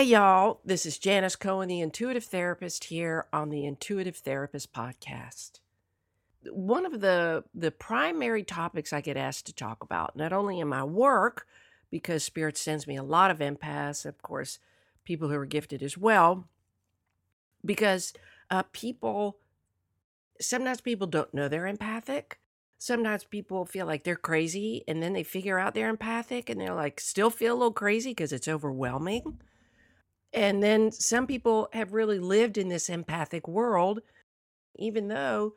Hey, 0.00 0.06
y'all. 0.06 0.60
This 0.64 0.86
is 0.86 0.96
Janis 0.96 1.36
Cohen, 1.36 1.68
the 1.68 1.82
intuitive 1.82 2.24
therapist, 2.24 2.84
here 2.84 3.26
on 3.34 3.50
the 3.50 3.66
Intuitive 3.66 4.16
Therapist 4.16 4.72
Podcast. 4.72 5.60
One 6.50 6.86
of 6.86 7.02
the, 7.02 7.44
the 7.54 7.70
primary 7.70 8.42
topics 8.42 8.94
I 8.94 9.02
get 9.02 9.18
asked 9.18 9.44
to 9.44 9.54
talk 9.54 9.82
about, 9.84 10.16
not 10.16 10.32
only 10.32 10.58
in 10.58 10.68
my 10.68 10.82
work, 10.84 11.46
because 11.90 12.24
Spirit 12.24 12.56
sends 12.56 12.86
me 12.86 12.96
a 12.96 13.02
lot 13.02 13.30
of 13.30 13.40
empaths, 13.40 14.06
of 14.06 14.22
course, 14.22 14.58
people 15.04 15.28
who 15.28 15.36
are 15.36 15.44
gifted 15.44 15.82
as 15.82 15.98
well, 15.98 16.48
because 17.62 18.14
uh, 18.50 18.62
people, 18.72 19.36
sometimes 20.40 20.80
people 20.80 21.08
don't 21.08 21.34
know 21.34 21.46
they're 21.46 21.66
empathic. 21.66 22.40
Sometimes 22.78 23.24
people 23.24 23.66
feel 23.66 23.84
like 23.84 24.04
they're 24.04 24.16
crazy 24.16 24.82
and 24.88 25.02
then 25.02 25.12
they 25.12 25.24
figure 25.24 25.58
out 25.58 25.74
they're 25.74 25.90
empathic 25.90 26.48
and 26.48 26.58
they're 26.58 26.72
like 26.72 27.00
still 27.00 27.28
feel 27.28 27.52
a 27.52 27.58
little 27.58 27.70
crazy 27.70 28.12
because 28.12 28.32
it's 28.32 28.48
overwhelming 28.48 29.42
and 30.32 30.62
then 30.62 30.92
some 30.92 31.26
people 31.26 31.68
have 31.72 31.92
really 31.92 32.18
lived 32.18 32.56
in 32.56 32.68
this 32.68 32.88
empathic 32.88 33.48
world, 33.48 34.00
even 34.76 35.08
though 35.08 35.54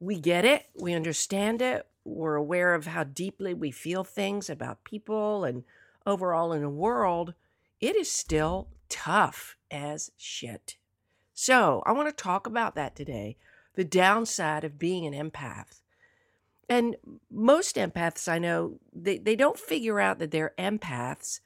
we 0.00 0.18
get 0.18 0.44
it, 0.44 0.66
we 0.74 0.94
understand 0.94 1.60
it, 1.60 1.86
we're 2.04 2.36
aware 2.36 2.74
of 2.74 2.86
how 2.86 3.04
deeply 3.04 3.52
we 3.52 3.70
feel 3.70 4.04
things 4.04 4.48
about 4.48 4.84
people 4.84 5.44
and 5.44 5.64
overall 6.06 6.52
in 6.52 6.62
the 6.62 6.68
world, 6.68 7.34
it 7.80 7.94
is 7.96 8.10
still 8.10 8.68
tough 8.88 9.56
as 9.70 10.10
shit. 10.16 10.76
So, 11.34 11.82
I 11.86 11.92
want 11.92 12.08
to 12.08 12.22
talk 12.22 12.46
about 12.46 12.74
that 12.74 12.96
today 12.96 13.36
the 13.74 13.84
downside 13.84 14.64
of 14.64 14.76
being 14.78 15.06
an 15.06 15.30
empath. 15.30 15.82
And 16.68 16.96
most 17.30 17.76
empaths 17.76 18.26
I 18.26 18.40
know, 18.40 18.80
they, 18.92 19.18
they 19.18 19.36
don't 19.36 19.58
figure 19.58 20.00
out 20.00 20.18
that 20.18 20.32
they're 20.32 20.52
empaths 20.58 21.38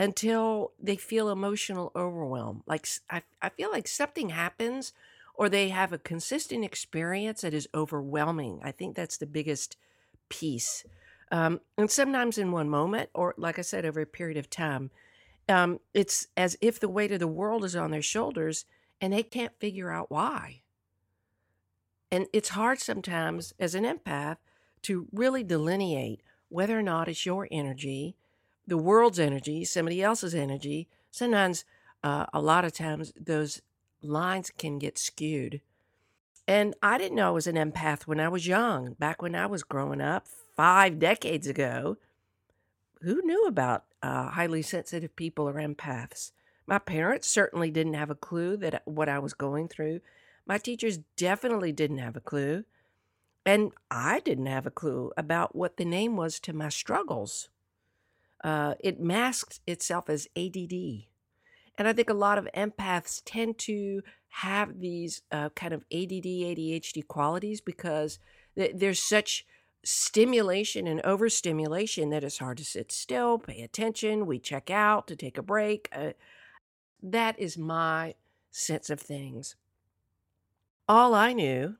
until 0.00 0.72
they 0.82 0.96
feel 0.96 1.28
emotional 1.28 1.92
overwhelm. 1.94 2.62
Like 2.66 2.88
I, 3.10 3.22
I 3.42 3.50
feel 3.50 3.70
like 3.70 3.86
something 3.86 4.30
happens 4.30 4.94
or 5.34 5.48
they 5.48 5.68
have 5.68 5.92
a 5.92 5.98
consistent 5.98 6.64
experience 6.64 7.42
that 7.42 7.52
is 7.52 7.68
overwhelming. 7.74 8.60
I 8.64 8.72
think 8.72 8.96
that's 8.96 9.18
the 9.18 9.26
biggest 9.26 9.76
piece. 10.30 10.84
Um, 11.30 11.60
and 11.76 11.90
sometimes 11.90 12.38
in 12.38 12.50
one 12.50 12.70
moment, 12.70 13.10
or 13.14 13.34
like 13.36 13.58
I 13.58 13.62
said, 13.62 13.84
over 13.84 14.00
a 14.00 14.06
period 14.06 14.38
of 14.38 14.48
time, 14.48 14.90
um, 15.50 15.80
it's 15.92 16.28
as 16.34 16.56
if 16.62 16.80
the 16.80 16.88
weight 16.88 17.12
of 17.12 17.20
the 17.20 17.28
world 17.28 17.62
is 17.62 17.76
on 17.76 17.90
their 17.90 18.00
shoulders 18.00 18.64
and 19.02 19.12
they 19.12 19.22
can't 19.22 19.58
figure 19.60 19.92
out 19.92 20.10
why. 20.10 20.62
And 22.10 22.26
it's 22.32 22.50
hard 22.50 22.80
sometimes 22.80 23.52
as 23.60 23.74
an 23.74 23.84
empath 23.84 24.38
to 24.82 25.08
really 25.12 25.44
delineate 25.44 26.22
whether 26.48 26.78
or 26.78 26.82
not 26.82 27.06
it's 27.06 27.26
your 27.26 27.46
energy 27.50 28.16
the 28.70 28.78
world's 28.78 29.18
energy, 29.18 29.64
somebody 29.64 30.00
else's 30.00 30.32
energy, 30.32 30.88
sometimes, 31.10 31.64
uh, 32.04 32.26
a 32.32 32.40
lot 32.40 32.64
of 32.64 32.72
times, 32.72 33.12
those 33.20 33.60
lines 34.00 34.52
can 34.56 34.78
get 34.78 34.96
skewed. 34.96 35.60
And 36.46 36.76
I 36.80 36.96
didn't 36.96 37.16
know 37.16 37.26
I 37.26 37.30
was 37.32 37.48
an 37.48 37.56
empath 37.56 38.06
when 38.06 38.20
I 38.20 38.28
was 38.28 38.46
young, 38.46 38.92
back 38.92 39.22
when 39.22 39.34
I 39.34 39.46
was 39.46 39.64
growing 39.64 40.00
up, 40.00 40.28
five 40.56 41.00
decades 41.00 41.48
ago. 41.48 41.96
Who 43.02 43.20
knew 43.22 43.44
about 43.46 43.86
uh, 44.04 44.30
highly 44.30 44.62
sensitive 44.62 45.16
people 45.16 45.48
or 45.48 45.54
empaths? 45.54 46.30
My 46.64 46.78
parents 46.78 47.28
certainly 47.28 47.72
didn't 47.72 47.94
have 47.94 48.10
a 48.10 48.14
clue 48.14 48.56
that 48.58 48.82
what 48.84 49.08
I 49.08 49.18
was 49.18 49.34
going 49.34 49.66
through. 49.66 50.00
My 50.46 50.58
teachers 50.58 50.98
definitely 51.16 51.72
didn't 51.72 51.98
have 51.98 52.14
a 52.14 52.20
clue. 52.20 52.64
And 53.44 53.72
I 53.90 54.20
didn't 54.20 54.46
have 54.46 54.66
a 54.66 54.70
clue 54.70 55.10
about 55.16 55.56
what 55.56 55.76
the 55.76 55.84
name 55.84 56.16
was 56.16 56.38
to 56.40 56.52
my 56.52 56.68
struggles 56.68 57.48
uh, 58.42 58.74
it 58.80 59.00
masks 59.00 59.60
itself 59.66 60.08
as 60.08 60.28
ADD. 60.36 60.72
And 61.78 61.88
I 61.88 61.92
think 61.92 62.10
a 62.10 62.14
lot 62.14 62.38
of 62.38 62.48
empaths 62.54 63.22
tend 63.24 63.58
to 63.58 64.02
have 64.28 64.80
these 64.80 65.22
uh, 65.32 65.48
kind 65.50 65.72
of 65.72 65.84
ADD, 65.92 66.24
ADHD 66.24 67.06
qualities 67.06 67.60
because 67.60 68.18
th- 68.56 68.72
there's 68.74 69.02
such 69.02 69.46
stimulation 69.82 70.86
and 70.86 71.00
overstimulation 71.02 72.10
that 72.10 72.22
it's 72.22 72.38
hard 72.38 72.58
to 72.58 72.64
sit 72.64 72.92
still, 72.92 73.38
pay 73.38 73.62
attention. 73.62 74.26
We 74.26 74.38
check 74.38 74.70
out 74.70 75.06
to 75.08 75.16
take 75.16 75.38
a 75.38 75.42
break. 75.42 75.88
Uh, 75.92 76.10
that 77.02 77.38
is 77.38 77.56
my 77.56 78.14
sense 78.50 78.90
of 78.90 79.00
things. 79.00 79.56
All 80.88 81.14
I 81.14 81.32
knew 81.32 81.76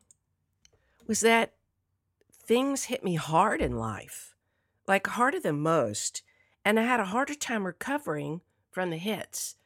was 1.07 1.21
that 1.21 1.53
things 2.33 2.85
hit 2.85 3.05
me 3.05 3.17
hard 3.17 3.61
in 3.61 3.77
life, 3.77 4.35
like 4.87 5.07
harder 5.09 5.41
than 5.41 5.61
most. 5.61 6.23
And 6.65 6.79
I 6.79 6.83
had 6.83 7.01
a 7.01 7.07
harder 7.07 7.35
time 7.35 7.65
recovering 7.65 8.41
from 8.71 8.91
the 8.91 8.97
hits 8.97 9.57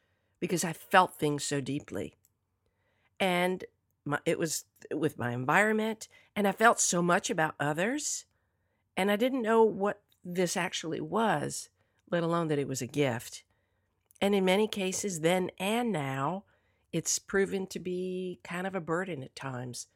because 0.41 0.65
I 0.65 0.73
felt 0.73 1.15
things 1.15 1.45
so 1.45 1.61
deeply. 1.61 2.17
And 3.19 3.65
my, 4.05 4.19
it 4.25 4.39
was 4.39 4.65
with 4.93 5.19
my 5.19 5.33
environment, 5.33 6.09
and 6.37 6.47
I 6.47 6.53
felt 6.53 6.81
so 6.81 7.03
much 7.03 7.31
about 7.31 7.55
others. 7.59 8.27
And 8.97 9.11
I 9.11 9.17
didn't 9.17 9.43
know 9.43 9.63
what 9.63 10.03
this 10.25 10.57
actually 10.57 11.01
was, 11.01 11.69
let 12.11 12.23
alone 12.23 12.49
that 12.49 12.59
it 12.59 12.69
was 12.69 12.83
a 12.83 12.87
gift. 12.87 13.45
And 14.21 14.35
in 14.35 14.45
many 14.45 14.69
cases, 14.69 15.21
then 15.21 15.51
and 15.59 15.93
now, 15.93 16.45
it's 16.93 17.19
proven 17.19 17.67
to 17.69 17.81
be 17.81 18.39
kind 18.45 18.67
of 18.67 18.75
a 18.75 18.81
burden 18.81 19.23
at 19.23 19.35
times. 19.35 19.89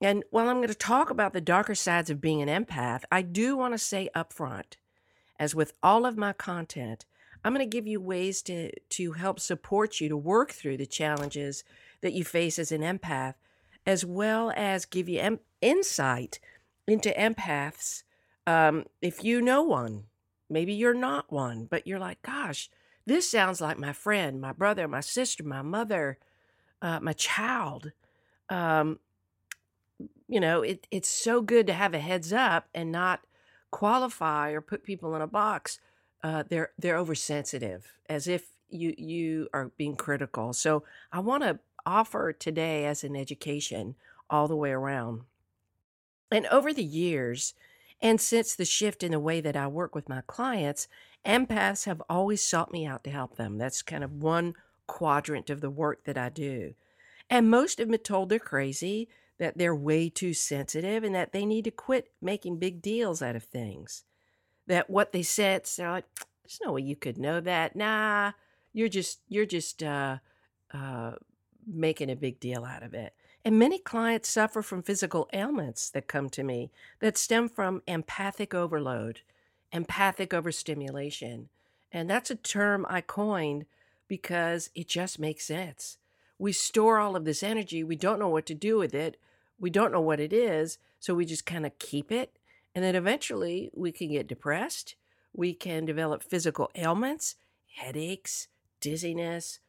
And 0.00 0.24
while 0.30 0.48
I'm 0.48 0.56
going 0.56 0.68
to 0.68 0.74
talk 0.74 1.08
about 1.08 1.32
the 1.32 1.40
darker 1.40 1.74
sides 1.74 2.10
of 2.10 2.20
being 2.20 2.42
an 2.42 2.64
empath, 2.64 3.04
I 3.10 3.22
do 3.22 3.56
want 3.56 3.72
to 3.72 3.78
say 3.78 4.10
up 4.14 4.32
front 4.32 4.76
as 5.38 5.54
with 5.54 5.72
all 5.82 6.06
of 6.06 6.16
my 6.16 6.32
content, 6.32 7.04
I'm 7.44 7.54
going 7.54 7.68
to 7.68 7.76
give 7.76 7.86
you 7.86 8.00
ways 8.00 8.42
to, 8.42 8.72
to 8.80 9.12
help 9.12 9.38
support 9.38 10.00
you 10.00 10.08
to 10.08 10.16
work 10.16 10.52
through 10.52 10.78
the 10.78 10.86
challenges 10.86 11.62
that 12.00 12.12
you 12.12 12.24
face 12.24 12.58
as 12.58 12.72
an 12.72 12.82
empath, 12.82 13.34
as 13.86 14.04
well 14.04 14.52
as 14.56 14.84
give 14.84 15.08
you 15.08 15.20
em- 15.20 15.40
insight 15.60 16.40
into 16.86 17.10
empaths. 17.10 18.02
Um, 18.46 18.86
if 19.00 19.22
you 19.22 19.40
know 19.40 19.62
one, 19.62 20.04
maybe 20.50 20.72
you're 20.72 20.94
not 20.94 21.30
one, 21.30 21.66
but 21.70 21.86
you're 21.86 21.98
like, 21.98 22.20
gosh, 22.22 22.70
this 23.06 23.30
sounds 23.30 23.60
like 23.60 23.78
my 23.78 23.92
friend, 23.92 24.40
my 24.40 24.52
brother, 24.52 24.88
my 24.88 25.00
sister, 25.00 25.44
my 25.44 25.62
mother, 25.62 26.18
uh, 26.82 26.98
my 27.00 27.12
child. 27.12 27.92
Um, 28.48 28.98
you 30.28 30.40
know, 30.40 30.62
it, 30.62 30.86
it's 30.90 31.08
so 31.08 31.40
good 31.40 31.66
to 31.68 31.72
have 31.72 31.94
a 31.94 31.98
heads 32.00 32.32
up 32.32 32.68
and 32.74 32.90
not 32.90 33.20
qualify 33.70 34.50
or 34.50 34.60
put 34.60 34.82
people 34.82 35.14
in 35.14 35.22
a 35.22 35.26
box, 35.26 35.80
uh, 36.22 36.44
they're 36.48 36.70
they're 36.78 36.98
oversensitive, 36.98 37.98
as 38.08 38.26
if 38.26 38.48
you 38.68 38.94
you 38.96 39.48
are 39.52 39.70
being 39.76 39.96
critical. 39.96 40.52
So 40.52 40.82
I 41.12 41.20
want 41.20 41.42
to 41.42 41.58
offer 41.84 42.32
today 42.32 42.84
as 42.84 43.04
an 43.04 43.14
education 43.16 43.94
all 44.28 44.48
the 44.48 44.56
way 44.56 44.70
around. 44.70 45.22
And 46.30 46.46
over 46.46 46.72
the 46.72 46.84
years, 46.84 47.54
and 48.00 48.20
since 48.20 48.54
the 48.54 48.64
shift 48.64 49.02
in 49.02 49.12
the 49.12 49.20
way 49.20 49.40
that 49.40 49.56
I 49.56 49.68
work 49.68 49.94
with 49.94 50.08
my 50.08 50.22
clients, 50.26 50.88
empaths 51.24 51.86
have 51.86 52.02
always 52.08 52.42
sought 52.42 52.72
me 52.72 52.84
out 52.84 53.04
to 53.04 53.10
help 53.10 53.36
them. 53.36 53.58
That's 53.58 53.82
kind 53.82 54.02
of 54.02 54.12
one 54.12 54.54
quadrant 54.86 55.50
of 55.50 55.60
the 55.60 55.70
work 55.70 56.04
that 56.04 56.18
I 56.18 56.28
do. 56.28 56.74
And 57.30 57.50
most 57.50 57.80
of 57.80 57.88
them 57.88 57.98
told 57.98 58.28
they're 58.28 58.38
crazy 58.38 59.08
that 59.38 59.58
they're 59.58 59.74
way 59.74 60.08
too 60.08 60.32
sensitive 60.32 61.04
and 61.04 61.14
that 61.14 61.32
they 61.32 61.44
need 61.44 61.64
to 61.64 61.70
quit 61.70 62.10
making 62.20 62.58
big 62.58 62.80
deals 62.80 63.22
out 63.22 63.36
of 63.36 63.44
things. 63.44 64.04
That 64.66 64.90
what 64.90 65.12
they 65.12 65.22
said, 65.22 65.68
they're 65.76 65.90
like, 65.90 66.06
there's 66.42 66.60
no 66.64 66.72
way 66.72 66.82
you 66.82 66.96
could 66.96 67.18
know 67.18 67.40
that. 67.40 67.76
Nah, 67.76 68.32
you're 68.72 68.88
just 68.88 69.20
you're 69.28 69.46
just 69.46 69.82
uh, 69.82 70.18
uh, 70.72 71.12
making 71.66 72.10
a 72.10 72.16
big 72.16 72.40
deal 72.40 72.64
out 72.64 72.82
of 72.82 72.94
it. 72.94 73.14
And 73.44 73.58
many 73.58 73.78
clients 73.78 74.28
suffer 74.28 74.60
from 74.60 74.82
physical 74.82 75.28
ailments 75.32 75.88
that 75.90 76.08
come 76.08 76.28
to 76.30 76.42
me 76.42 76.72
that 76.98 77.16
stem 77.16 77.48
from 77.48 77.82
empathic 77.86 78.54
overload, 78.54 79.20
empathic 79.70 80.34
overstimulation. 80.34 81.48
And 81.92 82.10
that's 82.10 82.30
a 82.30 82.36
term 82.36 82.84
I 82.88 83.02
coined 83.02 83.66
because 84.08 84.70
it 84.74 84.88
just 84.88 85.20
makes 85.20 85.44
sense. 85.44 85.98
We 86.38 86.52
store 86.52 86.98
all 86.98 87.16
of 87.16 87.24
this 87.24 87.42
energy, 87.42 87.82
we 87.82 87.96
don't 87.96 88.18
know 88.18 88.28
what 88.28 88.46
to 88.46 88.54
do 88.54 88.76
with 88.76 88.94
it, 88.94 89.16
we 89.58 89.70
don't 89.70 89.92
know 89.92 90.00
what 90.00 90.20
it 90.20 90.32
is, 90.32 90.78
so 91.00 91.14
we 91.14 91.24
just 91.24 91.46
kind 91.46 91.64
of 91.64 91.78
keep 91.78 92.12
it. 92.12 92.38
And 92.74 92.84
then 92.84 92.94
eventually 92.94 93.70
we 93.74 93.90
can 93.90 94.08
get 94.08 94.26
depressed, 94.26 94.96
we 95.32 95.54
can 95.54 95.84
develop 95.84 96.22
physical 96.22 96.70
ailments, 96.74 97.36
headaches, 97.76 98.48
dizziness, 98.80 99.60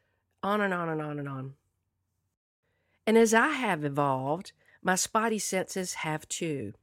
on 0.44 0.62
and 0.62 0.74
on 0.74 0.90
and 0.90 1.02
on 1.02 1.20
and 1.20 1.30
on. 1.30 1.54
And 3.06 3.18
as 3.18 3.34
I 3.34 3.50
have 3.50 3.86
evolved, 3.86 4.52
my 4.84 4.96
spotty 4.96 5.40
senses 5.40 5.96
have 5.96 6.28
too, 6.28 6.74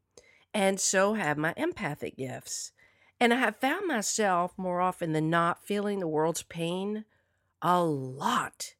and 0.52 0.80
so 0.80 1.14
have 1.14 1.36
my 1.36 1.52
empathic 1.56 2.16
gifts. 2.16 2.72
And 3.20 3.32
I 3.32 3.36
have 3.36 3.56
found 3.56 3.86
myself 3.86 4.52
more 4.56 4.80
often 4.80 5.12
than 5.12 5.30
not 5.30 5.64
feeling 5.64 6.00
the 6.00 6.08
world's 6.08 6.42
pain 6.42 7.04
a 7.62 7.82
lot. 7.82 8.74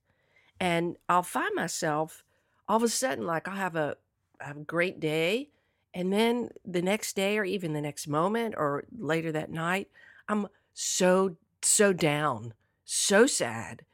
And 0.65 0.97
I'll 1.11 1.23
find 1.23 1.55
myself 1.55 2.25
all 2.67 2.79
of 2.79 2.83
a 2.83 2.89
sudden 2.89 3.27
like 3.27 3.47
I'll 3.47 3.55
have 3.55 3.77
a, 3.77 3.99
have 4.41 4.57
a 4.57 4.61
great 4.61 4.99
day. 4.99 5.51
And 5.93 6.11
then 6.11 6.49
the 6.65 6.81
next 6.81 7.15
day, 7.17 7.37
or 7.37 7.45
even 7.45 7.75
the 7.75 7.83
next 7.83 8.09
moment, 8.09 8.55
or 8.57 8.85
later 8.99 9.31
that 9.33 9.51
night, 9.51 9.91
I'm 10.27 10.49
so, 10.73 11.37
so 11.61 11.93
down, 11.93 12.55
so 12.83 13.27
sad. 13.27 13.85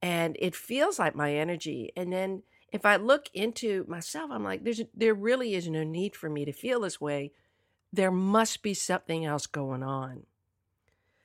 And 0.00 0.36
it 0.38 0.54
feels 0.54 1.00
like 1.00 1.16
my 1.16 1.34
energy. 1.34 1.90
And 1.96 2.12
then 2.12 2.44
if 2.72 2.86
I 2.86 2.94
look 2.94 3.28
into 3.34 3.84
myself, 3.88 4.30
I'm 4.30 4.44
like, 4.44 4.62
there's 4.62 4.82
there 4.94 5.14
really 5.14 5.54
is 5.56 5.68
no 5.68 5.82
need 5.82 6.14
for 6.14 6.30
me 6.30 6.44
to 6.44 6.52
feel 6.52 6.80
this 6.80 7.00
way. 7.00 7.32
There 7.92 8.12
must 8.12 8.62
be 8.62 8.72
something 8.72 9.24
else 9.24 9.48
going 9.48 9.82
on. 9.82 10.26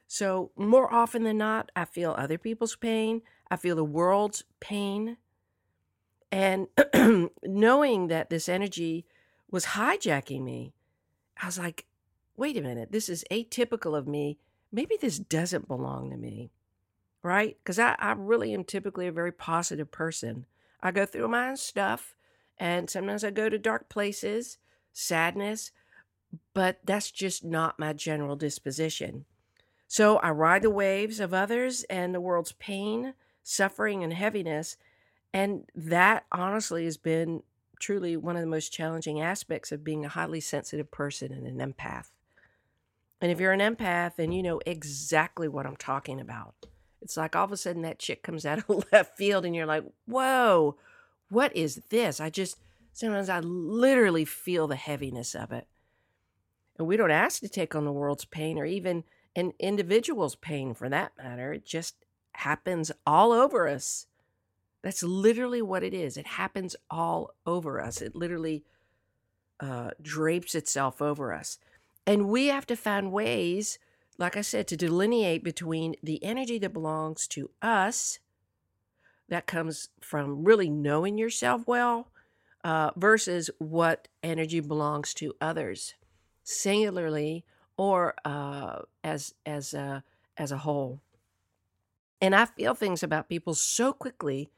So 0.07 0.49
more 0.55 0.91
often 0.91 1.21
than 1.21 1.37
not, 1.37 1.71
I 1.75 1.85
feel 1.85 2.15
other 2.17 2.39
people's 2.39 2.75
pain. 2.75 3.21
I 3.49 3.55
feel 3.55 3.75
the 3.75 3.83
world's 3.83 4.43
pain. 4.59 5.17
And 6.31 6.67
knowing 7.43 8.07
that 8.07 8.29
this 8.29 8.49
energy 8.49 9.05
was 9.49 9.65
hijacking 9.65 10.43
me, 10.43 10.73
I 11.41 11.45
was 11.45 11.59
like, 11.59 11.85
wait 12.37 12.57
a 12.57 12.61
minute, 12.61 12.91
this 12.91 13.09
is 13.09 13.23
atypical 13.31 13.97
of 13.97 14.07
me. 14.07 14.37
Maybe 14.71 14.97
this 14.99 15.19
doesn't 15.19 15.67
belong 15.67 16.09
to 16.09 16.17
me, 16.17 16.51
right? 17.23 17.57
Because 17.63 17.79
I, 17.79 17.95
I 17.99 18.13
really 18.17 18.53
am 18.53 18.63
typically 18.63 19.07
a 19.07 19.11
very 19.11 19.31
positive 19.31 19.91
person. 19.91 20.45
I 20.81 20.91
go 20.91 21.05
through 21.05 21.27
my 21.29 21.49
own 21.49 21.57
stuff, 21.57 22.15
and 22.57 22.89
sometimes 22.89 23.23
I 23.23 23.31
go 23.31 23.49
to 23.49 23.57
dark 23.57 23.89
places, 23.89 24.57
sadness, 24.91 25.71
but 26.53 26.79
that's 26.83 27.11
just 27.11 27.43
not 27.43 27.79
my 27.79 27.93
general 27.93 28.35
disposition. 28.35 29.25
So 29.87 30.17
I 30.17 30.31
ride 30.31 30.63
the 30.63 30.69
waves 30.69 31.19
of 31.19 31.33
others 31.33 31.83
and 31.85 32.13
the 32.13 32.21
world's 32.21 32.53
pain, 32.53 33.13
suffering, 33.45 34.03
and 34.03 34.11
heaviness. 34.11 34.75
And 35.31 35.69
that 35.75 36.25
honestly 36.31 36.85
has 36.85 36.97
been 36.97 37.43
truly 37.79 38.17
one 38.17 38.35
of 38.35 38.41
the 38.41 38.47
most 38.47 38.73
challenging 38.73 39.21
aspects 39.21 39.71
of 39.71 39.83
being 39.83 40.03
a 40.03 40.09
highly 40.09 40.39
sensitive 40.39 40.91
person 40.91 41.31
and 41.31 41.45
an 41.45 41.73
empath. 41.73 42.07
And 43.21 43.31
if 43.31 43.39
you're 43.39 43.53
an 43.53 43.59
empath, 43.59 44.15
then 44.15 44.31
you 44.31 44.43
know 44.43 44.59
exactly 44.65 45.47
what 45.47 45.65
I'm 45.65 45.75
talking 45.75 46.19
about. 46.19 46.55
It's 47.01 47.17
like 47.17 47.35
all 47.35 47.45
of 47.45 47.51
a 47.51 47.57
sudden 47.57 47.83
that 47.83 47.99
chick 47.99 48.23
comes 48.23 48.45
out 48.45 48.59
of 48.69 48.85
left 48.91 49.15
field 49.15 49.45
and 49.45 49.55
you're 49.55 49.65
like, 49.65 49.83
whoa, 50.05 50.77
what 51.29 51.55
is 51.55 51.81
this? 51.89 52.19
I 52.19 52.29
just, 52.29 52.57
sometimes 52.93 53.29
I 53.29 53.39
literally 53.41 54.25
feel 54.25 54.67
the 54.67 54.75
heaviness 54.75 55.35
of 55.35 55.51
it. 55.51 55.67
And 56.77 56.87
we 56.87 56.97
don't 56.97 57.11
ask 57.11 57.39
to 57.41 57.49
take 57.49 57.75
on 57.75 57.85
the 57.85 57.91
world's 57.91 58.25
pain 58.25 58.57
or 58.57 58.65
even 58.65 59.03
an 59.35 59.53
individual's 59.59 60.35
pain 60.35 60.73
for 60.73 60.89
that 60.89 61.11
matter. 61.17 61.53
It 61.53 61.65
just 61.65 62.04
happens 62.37 62.91
all 63.05 63.31
over 63.31 63.67
us. 63.67 64.07
That's 64.81 65.03
literally 65.03 65.61
what 65.61 65.83
it 65.83 65.93
is. 65.93 66.17
It 66.17 66.27
happens 66.27 66.75
all 66.89 67.31
over 67.45 67.81
us. 67.81 68.01
It 68.01 68.15
literally 68.15 68.63
uh, 69.59 69.91
drapes 70.01 70.53
itself 70.53 71.01
over 71.01 71.33
us. 71.33 71.57
And 72.05 72.29
we 72.29 72.47
have 72.47 72.67
to 72.67 72.75
find 72.75 73.11
ways 73.11 73.79
like 74.17 74.37
I 74.37 74.41
said, 74.41 74.67
to 74.67 74.77
delineate 74.77 75.43
between 75.43 75.95
the 76.01 76.23
energy 76.23 76.57
that 76.59 76.73
belongs 76.73 77.27
to 77.29 77.49
us, 77.61 78.19
that 79.27 79.47
comes 79.47 79.89
from 79.99 80.43
really 80.43 80.69
knowing 80.69 81.17
yourself 81.17 81.63
well, 81.67 82.07
uh, 82.63 82.91
versus 82.95 83.49
what 83.57 84.07
energy 84.23 84.59
belongs 84.59 85.13
to 85.15 85.35
others, 85.41 85.95
singularly 86.43 87.43
or 87.77 88.15
uh, 88.23 88.79
as 89.03 89.33
as 89.45 89.73
a, 89.73 90.03
as 90.37 90.51
a 90.51 90.59
whole. 90.59 91.01
And 92.21 92.35
I 92.35 92.45
feel 92.45 92.73
things 92.73 93.03
about 93.03 93.29
people 93.29 93.53
so 93.53 93.93
quickly, 93.93 94.49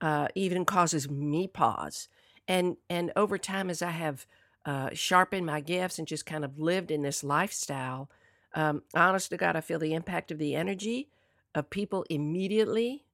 uh, 0.00 0.28
even 0.34 0.64
causes 0.64 1.08
me 1.10 1.46
pause. 1.46 2.08
And 2.48 2.76
and 2.90 3.12
over 3.14 3.38
time, 3.38 3.70
as 3.70 3.82
I 3.82 3.90
have 3.90 4.26
uh, 4.64 4.90
sharpened 4.92 5.46
my 5.46 5.60
gifts 5.60 5.98
and 5.98 6.08
just 6.08 6.26
kind 6.26 6.44
of 6.44 6.58
lived 6.58 6.90
in 6.90 7.02
this 7.02 7.22
lifestyle, 7.22 8.10
um, 8.54 8.82
honest 8.94 9.30
to 9.30 9.36
God, 9.36 9.56
I 9.56 9.60
feel 9.60 9.78
the 9.78 9.94
impact 9.94 10.30
of 10.30 10.38
the 10.38 10.54
energy 10.54 11.08
of 11.54 11.70
people 11.70 12.04
immediately. 12.10 13.04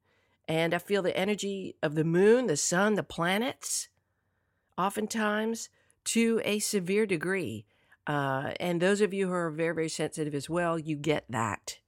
And 0.46 0.72
I 0.72 0.78
feel 0.78 1.02
the 1.02 1.16
energy 1.16 1.76
of 1.82 1.94
the 1.94 2.04
moon, 2.04 2.46
the 2.46 2.56
sun, 2.56 2.94
the 2.94 3.02
planets, 3.02 3.88
oftentimes 4.78 5.68
to 6.04 6.40
a 6.42 6.58
severe 6.58 7.04
degree. 7.04 7.66
Uh, 8.06 8.52
and 8.58 8.80
those 8.80 9.02
of 9.02 9.12
you 9.12 9.26
who 9.26 9.34
are 9.34 9.50
very, 9.50 9.74
very 9.74 9.88
sensitive 9.90 10.34
as 10.34 10.48
well, 10.48 10.78
you 10.78 10.96
get 10.96 11.24
that. 11.28 11.78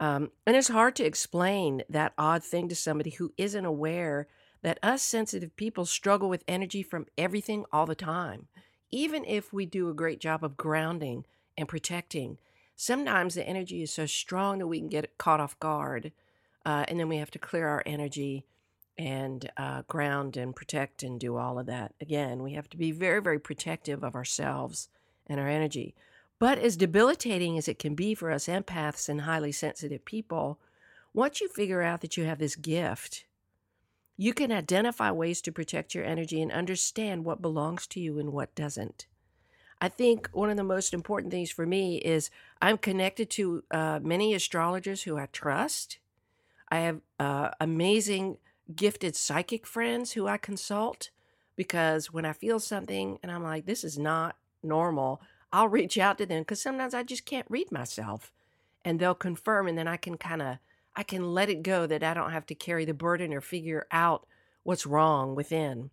Um, 0.00 0.30
and 0.46 0.56
it's 0.56 0.68
hard 0.68 0.96
to 0.96 1.04
explain 1.04 1.82
that 1.88 2.14
odd 2.18 2.42
thing 2.42 2.68
to 2.68 2.74
somebody 2.74 3.10
who 3.10 3.32
isn't 3.36 3.64
aware 3.64 4.26
that 4.62 4.78
us 4.82 5.02
sensitive 5.02 5.54
people 5.56 5.84
struggle 5.84 6.28
with 6.28 6.42
energy 6.48 6.82
from 6.82 7.06
everything 7.16 7.64
all 7.72 7.86
the 7.86 7.94
time. 7.94 8.48
Even 8.90 9.24
if 9.24 9.52
we 9.52 9.66
do 9.66 9.88
a 9.88 9.94
great 9.94 10.20
job 10.20 10.42
of 10.42 10.56
grounding 10.56 11.26
and 11.56 11.68
protecting, 11.68 12.38
sometimes 12.74 13.34
the 13.34 13.46
energy 13.46 13.82
is 13.82 13.92
so 13.92 14.06
strong 14.06 14.58
that 14.58 14.66
we 14.66 14.78
can 14.78 14.88
get 14.88 15.18
caught 15.18 15.40
off 15.40 15.58
guard. 15.60 16.12
Uh, 16.64 16.84
and 16.88 16.98
then 16.98 17.08
we 17.08 17.18
have 17.18 17.30
to 17.30 17.38
clear 17.38 17.68
our 17.68 17.82
energy 17.84 18.46
and 18.96 19.50
uh, 19.56 19.82
ground 19.88 20.36
and 20.36 20.56
protect 20.56 21.02
and 21.02 21.20
do 21.20 21.36
all 21.36 21.58
of 21.58 21.66
that. 21.66 21.92
Again, 22.00 22.42
we 22.42 22.52
have 22.52 22.68
to 22.70 22.76
be 22.76 22.92
very, 22.92 23.20
very 23.20 23.38
protective 23.38 24.02
of 24.02 24.14
ourselves 24.14 24.88
and 25.26 25.40
our 25.40 25.48
energy. 25.48 25.94
But 26.44 26.58
as 26.58 26.76
debilitating 26.76 27.56
as 27.56 27.68
it 27.68 27.78
can 27.78 27.94
be 27.94 28.14
for 28.14 28.30
us 28.30 28.48
empaths 28.48 29.08
and 29.08 29.22
highly 29.22 29.50
sensitive 29.50 30.04
people, 30.04 30.60
once 31.14 31.40
you 31.40 31.48
figure 31.48 31.80
out 31.80 32.02
that 32.02 32.18
you 32.18 32.26
have 32.26 32.38
this 32.38 32.54
gift, 32.54 33.24
you 34.18 34.34
can 34.34 34.52
identify 34.52 35.10
ways 35.10 35.40
to 35.40 35.50
protect 35.50 35.94
your 35.94 36.04
energy 36.04 36.42
and 36.42 36.52
understand 36.52 37.24
what 37.24 37.40
belongs 37.40 37.86
to 37.86 37.98
you 37.98 38.18
and 38.18 38.30
what 38.30 38.54
doesn't. 38.54 39.06
I 39.80 39.88
think 39.88 40.28
one 40.34 40.50
of 40.50 40.58
the 40.58 40.64
most 40.64 40.92
important 40.92 41.32
things 41.32 41.50
for 41.50 41.64
me 41.64 41.96
is 41.96 42.28
I'm 42.60 42.76
connected 42.76 43.30
to 43.30 43.64
uh, 43.70 44.00
many 44.02 44.34
astrologers 44.34 45.04
who 45.04 45.16
I 45.16 45.28
trust. 45.32 45.96
I 46.68 46.80
have 46.80 47.00
uh, 47.18 47.52
amazing, 47.58 48.36
gifted 48.76 49.16
psychic 49.16 49.66
friends 49.66 50.12
who 50.12 50.28
I 50.28 50.36
consult 50.36 51.08
because 51.56 52.12
when 52.12 52.26
I 52.26 52.34
feel 52.34 52.60
something 52.60 53.18
and 53.22 53.32
I'm 53.32 53.42
like, 53.42 53.64
this 53.64 53.82
is 53.82 53.98
not 53.98 54.36
normal, 54.62 55.22
I'll 55.54 55.68
reach 55.68 55.98
out 55.98 56.18
to 56.18 56.26
them 56.26 56.42
because 56.42 56.60
sometimes 56.60 56.94
I 56.94 57.04
just 57.04 57.24
can't 57.24 57.46
read 57.48 57.70
myself 57.70 58.32
and 58.84 58.98
they'll 58.98 59.14
confirm 59.14 59.68
and 59.68 59.78
then 59.78 59.86
I 59.86 59.96
can 59.96 60.16
kind 60.16 60.42
of 60.42 60.58
I 60.96 61.04
can 61.04 61.32
let 61.32 61.48
it 61.48 61.62
go 61.62 61.86
that 61.86 62.02
I 62.02 62.12
don't 62.12 62.32
have 62.32 62.46
to 62.46 62.56
carry 62.56 62.84
the 62.84 62.92
burden 62.92 63.32
or 63.32 63.40
figure 63.40 63.86
out 63.92 64.26
what's 64.64 64.84
wrong 64.84 65.36
within. 65.36 65.90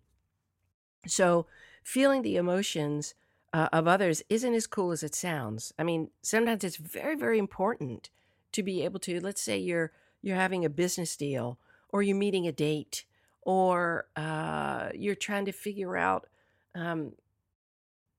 So, 1.06 1.46
feeling 1.84 2.22
the 2.22 2.36
emotions 2.36 3.14
uh, 3.52 3.68
of 3.72 3.86
others 3.86 4.22
isn't 4.28 4.54
as 4.54 4.66
cool 4.66 4.90
as 4.90 5.04
it 5.04 5.14
sounds. 5.14 5.72
I 5.78 5.84
mean, 5.84 6.10
sometimes 6.22 6.64
it's 6.64 6.76
very, 6.76 7.14
very 7.14 7.38
important 7.38 8.10
to 8.52 8.64
be 8.64 8.82
able 8.82 8.98
to. 9.00 9.20
Let's 9.20 9.42
say 9.42 9.58
you're 9.58 9.92
you're 10.22 10.36
having 10.36 10.64
a 10.64 10.70
business 10.70 11.16
deal, 11.16 11.58
or 11.88 12.02
you're 12.02 12.16
meeting 12.16 12.48
a 12.48 12.52
date, 12.52 13.04
or 13.42 14.06
uh, 14.16 14.88
you're 14.92 15.14
trying 15.14 15.44
to 15.44 15.52
figure 15.52 15.96
out 15.96 16.26
um, 16.74 17.12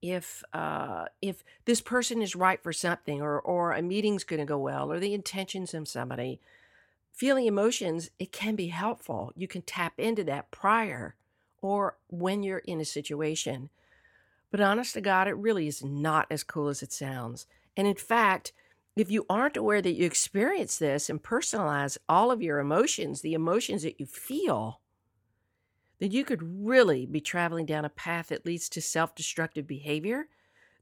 if 0.04 0.44
uh, 0.52 1.06
if 1.22 1.42
this 1.64 1.80
person 1.80 2.20
is 2.20 2.36
right 2.36 2.62
for 2.62 2.72
something, 2.72 3.22
or 3.22 3.40
or 3.40 3.72
a 3.72 3.80
meeting's 3.80 4.24
going 4.24 4.40
to 4.40 4.46
go 4.46 4.58
well, 4.58 4.92
or 4.92 5.00
the 5.00 5.14
intentions 5.14 5.72
of 5.72 5.88
somebody. 5.88 6.40
Feeling 7.12 7.46
emotions, 7.46 8.10
it 8.18 8.32
can 8.32 8.56
be 8.56 8.66
helpful. 8.66 9.32
You 9.36 9.46
can 9.46 9.62
tap 9.62 9.94
into 9.98 10.24
that 10.24 10.50
prior 10.50 11.14
or 11.62 11.96
when 12.08 12.42
you're 12.42 12.58
in 12.58 12.80
a 12.80 12.84
situation. 12.84 13.70
But 14.50 14.60
honest 14.60 14.94
to 14.94 15.00
God, 15.00 15.28
it 15.28 15.36
really 15.36 15.68
is 15.68 15.84
not 15.84 16.26
as 16.28 16.42
cool 16.42 16.68
as 16.68 16.82
it 16.82 16.92
sounds. 16.92 17.46
And 17.76 17.86
in 17.86 17.94
fact, 17.94 18.52
if 18.96 19.10
you 19.10 19.24
aren't 19.30 19.56
aware 19.56 19.80
that 19.80 19.94
you 19.94 20.04
experience 20.04 20.76
this 20.76 21.08
and 21.08 21.22
personalize 21.22 21.96
all 22.08 22.32
of 22.32 22.42
your 22.42 22.58
emotions, 22.58 23.20
the 23.20 23.34
emotions 23.34 23.84
that 23.84 24.00
you 24.00 24.06
feel, 24.06 24.80
then 25.98 26.10
you 26.10 26.24
could 26.24 26.66
really 26.66 27.06
be 27.06 27.20
traveling 27.20 27.66
down 27.66 27.84
a 27.84 27.88
path 27.88 28.28
that 28.28 28.46
leads 28.46 28.68
to 28.70 28.80
self 28.80 29.14
destructive 29.14 29.66
behavior, 29.66 30.28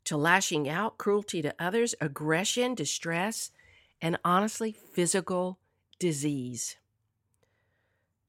to 0.04 0.16
lashing 0.16 0.68
out, 0.68 0.98
cruelty 0.98 1.42
to 1.42 1.54
others, 1.58 1.94
aggression, 2.00 2.74
distress, 2.74 3.50
and 4.00 4.18
honestly, 4.24 4.72
physical 4.72 5.58
disease. 5.98 6.76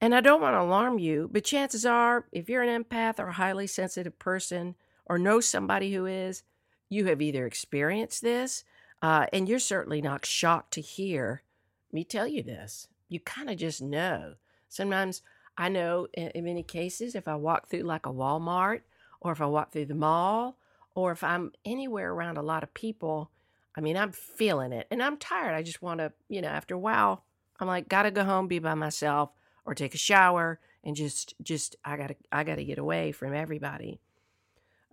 And 0.01 0.13
I 0.13 0.21
don't 0.21 0.41
want 0.41 0.55
to 0.55 0.61
alarm 0.61 0.99
you, 0.99 1.29
but 1.31 1.45
chances 1.45 1.85
are, 1.85 2.25
if 2.31 2.49
you're 2.49 2.61
an 2.63 2.83
empath 2.83 3.19
or 3.19 3.27
a 3.29 3.33
highly 3.33 3.67
sensitive 3.67 4.19
person, 4.19 4.75
or 5.05 5.17
know 5.17 5.39
somebody 5.39 5.93
who 5.93 6.05
is, 6.05 6.43
you 6.89 7.05
have 7.05 7.21
either 7.21 7.45
experienced 7.45 8.21
this 8.21 8.63
Uh, 9.01 9.25
and 9.33 9.49
you're 9.49 9.59
certainly 9.59 10.01
not 10.01 10.25
shocked 10.25 10.71
to 10.73 10.79
hear 10.81 11.43
me 11.91 12.05
tell 12.05 12.25
you 12.25 12.41
this. 12.41 12.87
You 13.09 13.19
kind 13.19 13.49
of 13.49 13.57
just 13.57 13.81
know. 13.81 14.35
Sometimes 14.69 15.21
I 15.57 15.69
know 15.69 16.07
in, 16.13 16.29
in 16.29 16.45
many 16.45 16.63
cases 16.63 17.15
if 17.15 17.27
I 17.27 17.35
walk 17.35 17.67
through 17.67 17.83
like 17.83 18.05
a 18.05 18.11
Walmart 18.11 18.81
or 19.21 19.31
if 19.31 19.41
I 19.41 19.45
walk 19.45 19.71
through 19.71 19.85
the 19.85 19.95
mall 19.95 20.57
or 20.95 21.11
if 21.11 21.23
I'm 21.23 21.51
anywhere 21.65 22.11
around 22.11 22.37
a 22.37 22.43
lot 22.43 22.63
of 22.63 22.73
people, 22.73 23.31
I 23.75 23.81
mean, 23.81 23.97
I'm 23.97 24.11
feeling 24.11 24.73
it 24.73 24.87
and 24.91 25.01
I'm 25.01 25.17
tired. 25.17 25.53
I 25.53 25.63
just 25.63 25.81
want 25.81 25.99
to, 25.99 26.11
you 26.29 26.41
know, 26.41 26.49
after 26.49 26.75
a 26.75 26.79
while, 26.79 27.23
I'm 27.59 27.67
like, 27.67 27.89
gotta 27.89 28.11
go 28.11 28.23
home, 28.23 28.47
be 28.47 28.59
by 28.59 28.73
myself, 28.73 29.31
or 29.65 29.73
take 29.73 29.95
a 29.95 29.97
shower, 29.97 30.59
and 30.83 30.95
just, 30.95 31.33
just, 31.41 31.75
I 31.85 31.95
gotta, 31.95 32.15
I 32.31 32.43
gotta 32.43 32.63
get 32.63 32.77
away 32.77 33.11
from 33.11 33.33
everybody. 33.33 33.99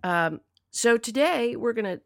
Um, 0.03 0.41
so 0.69 0.97
today 0.97 1.55
we're 1.55 1.73
gonna 1.73 1.99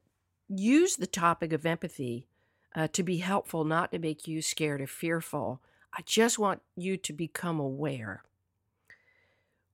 use 0.50 0.96
the 0.96 1.08
topic 1.08 1.54
of 1.54 1.66
empathy 1.66 2.28
uh, 2.76 2.88
to 2.94 3.04
be 3.04 3.18
helpful, 3.18 3.64
not 3.64 3.92
to 3.92 4.00
make 4.00 4.28
you 4.28 4.42
scared 4.42 4.82
or 4.82 4.88
fearful. 4.88 5.62
I 5.94 6.02
just 6.04 6.40
want 6.40 6.62
you 6.76 6.98
to 6.98 7.14
become 7.14 7.60
aware. 7.60 8.24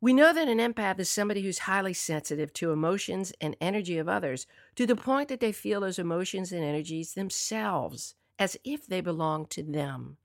We 0.02 0.14
know 0.14 0.34
that 0.34 0.48
an 0.48 0.58
empath 0.58 1.00
is 1.00 1.12
somebody 1.12 1.44
who's 1.44 1.60
highly 1.60 1.94
sensitive 1.94 2.52
to 2.54 2.72
emotions 2.72 3.32
and 3.40 3.56
energy 3.62 4.00
of 4.00 4.10
others 4.10 4.48
to 4.76 4.88
the 4.88 4.96
point 4.96 5.30
that 5.30 5.40
they 5.40 5.52
feel 5.52 5.80
those 5.80 6.00
emotions 6.00 6.52
and 6.52 6.64
energies 6.64 7.14
themselves 7.14 8.16
as 8.40 8.58
if 8.64 8.88
they 8.88 9.02
belong 9.02 9.46
to 9.46 9.62
them. 9.62 10.18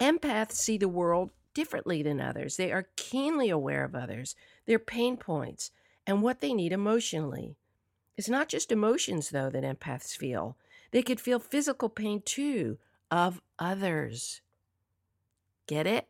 Empaths 0.00 0.52
see 0.52 0.78
the 0.78 0.88
world 0.88 1.30
differently 1.52 2.02
than 2.02 2.22
others. 2.22 2.56
They 2.56 2.72
are 2.72 2.88
keenly 2.96 3.50
aware 3.50 3.84
of 3.84 3.94
others, 3.94 4.34
their 4.64 4.78
pain 4.78 5.18
points, 5.18 5.70
and 6.06 6.22
what 6.22 6.40
they 6.40 6.54
need 6.54 6.72
emotionally. 6.72 7.56
It's 8.16 8.30
not 8.30 8.48
just 8.48 8.72
emotions, 8.72 9.28
though, 9.28 9.50
that 9.50 9.62
empaths 9.62 10.16
feel. 10.16 10.56
They 10.90 11.02
could 11.02 11.20
feel 11.20 11.38
physical 11.38 11.90
pain 11.90 12.22
too 12.24 12.78
of 13.10 13.42
others. 13.58 14.40
Get 15.66 15.86
it? 15.86 16.08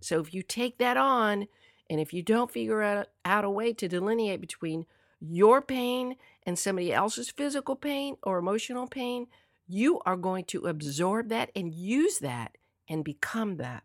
So 0.00 0.20
if 0.20 0.34
you 0.34 0.42
take 0.42 0.78
that 0.78 0.96
on, 0.96 1.46
and 1.88 2.00
if 2.00 2.12
you 2.12 2.22
don't 2.22 2.50
figure 2.50 2.82
out, 2.82 3.08
out 3.24 3.44
a 3.44 3.50
way 3.50 3.72
to 3.72 3.88
delineate 3.88 4.40
between 4.40 4.86
your 5.20 5.62
pain 5.62 6.16
and 6.44 6.58
somebody 6.58 6.92
else's 6.92 7.30
physical 7.30 7.76
pain 7.76 8.16
or 8.22 8.38
emotional 8.38 8.86
pain, 8.86 9.26
you 9.66 10.00
are 10.06 10.16
going 10.16 10.44
to 10.44 10.66
absorb 10.66 11.28
that 11.28 11.50
and 11.56 11.74
use 11.74 12.18
that 12.18 12.56
and 12.88 13.04
become 13.04 13.56
that. 13.56 13.82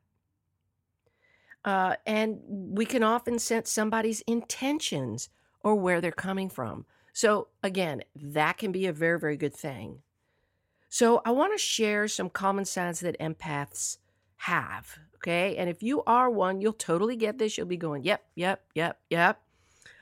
Uh, 1.63 1.95
and 2.05 2.39
we 2.47 2.85
can 2.85 3.03
often 3.03 3.37
sense 3.37 3.71
somebody's 3.71 4.21
intentions 4.21 5.29
or 5.63 5.75
where 5.75 6.01
they're 6.01 6.11
coming 6.11 6.49
from. 6.49 6.85
So, 7.13 7.49
again, 7.61 8.03
that 8.15 8.57
can 8.57 8.71
be 8.71 8.87
a 8.87 8.93
very, 8.93 9.19
very 9.19 9.37
good 9.37 9.53
thing. 9.53 9.99
So, 10.89 11.21
I 11.23 11.31
want 11.31 11.53
to 11.53 11.63
share 11.63 12.07
some 12.07 12.29
common 12.29 12.65
signs 12.65 13.01
that 13.01 13.19
empaths 13.19 13.97
have. 14.41 14.97
Okay. 15.17 15.55
And 15.55 15.69
if 15.69 15.83
you 15.83 16.01
are 16.07 16.29
one, 16.29 16.61
you'll 16.61 16.73
totally 16.73 17.15
get 17.15 17.37
this. 17.37 17.57
You'll 17.57 17.67
be 17.67 17.77
going, 17.77 18.03
yep, 18.03 18.23
yep, 18.35 18.63
yep, 18.73 18.99
yep. 19.09 19.39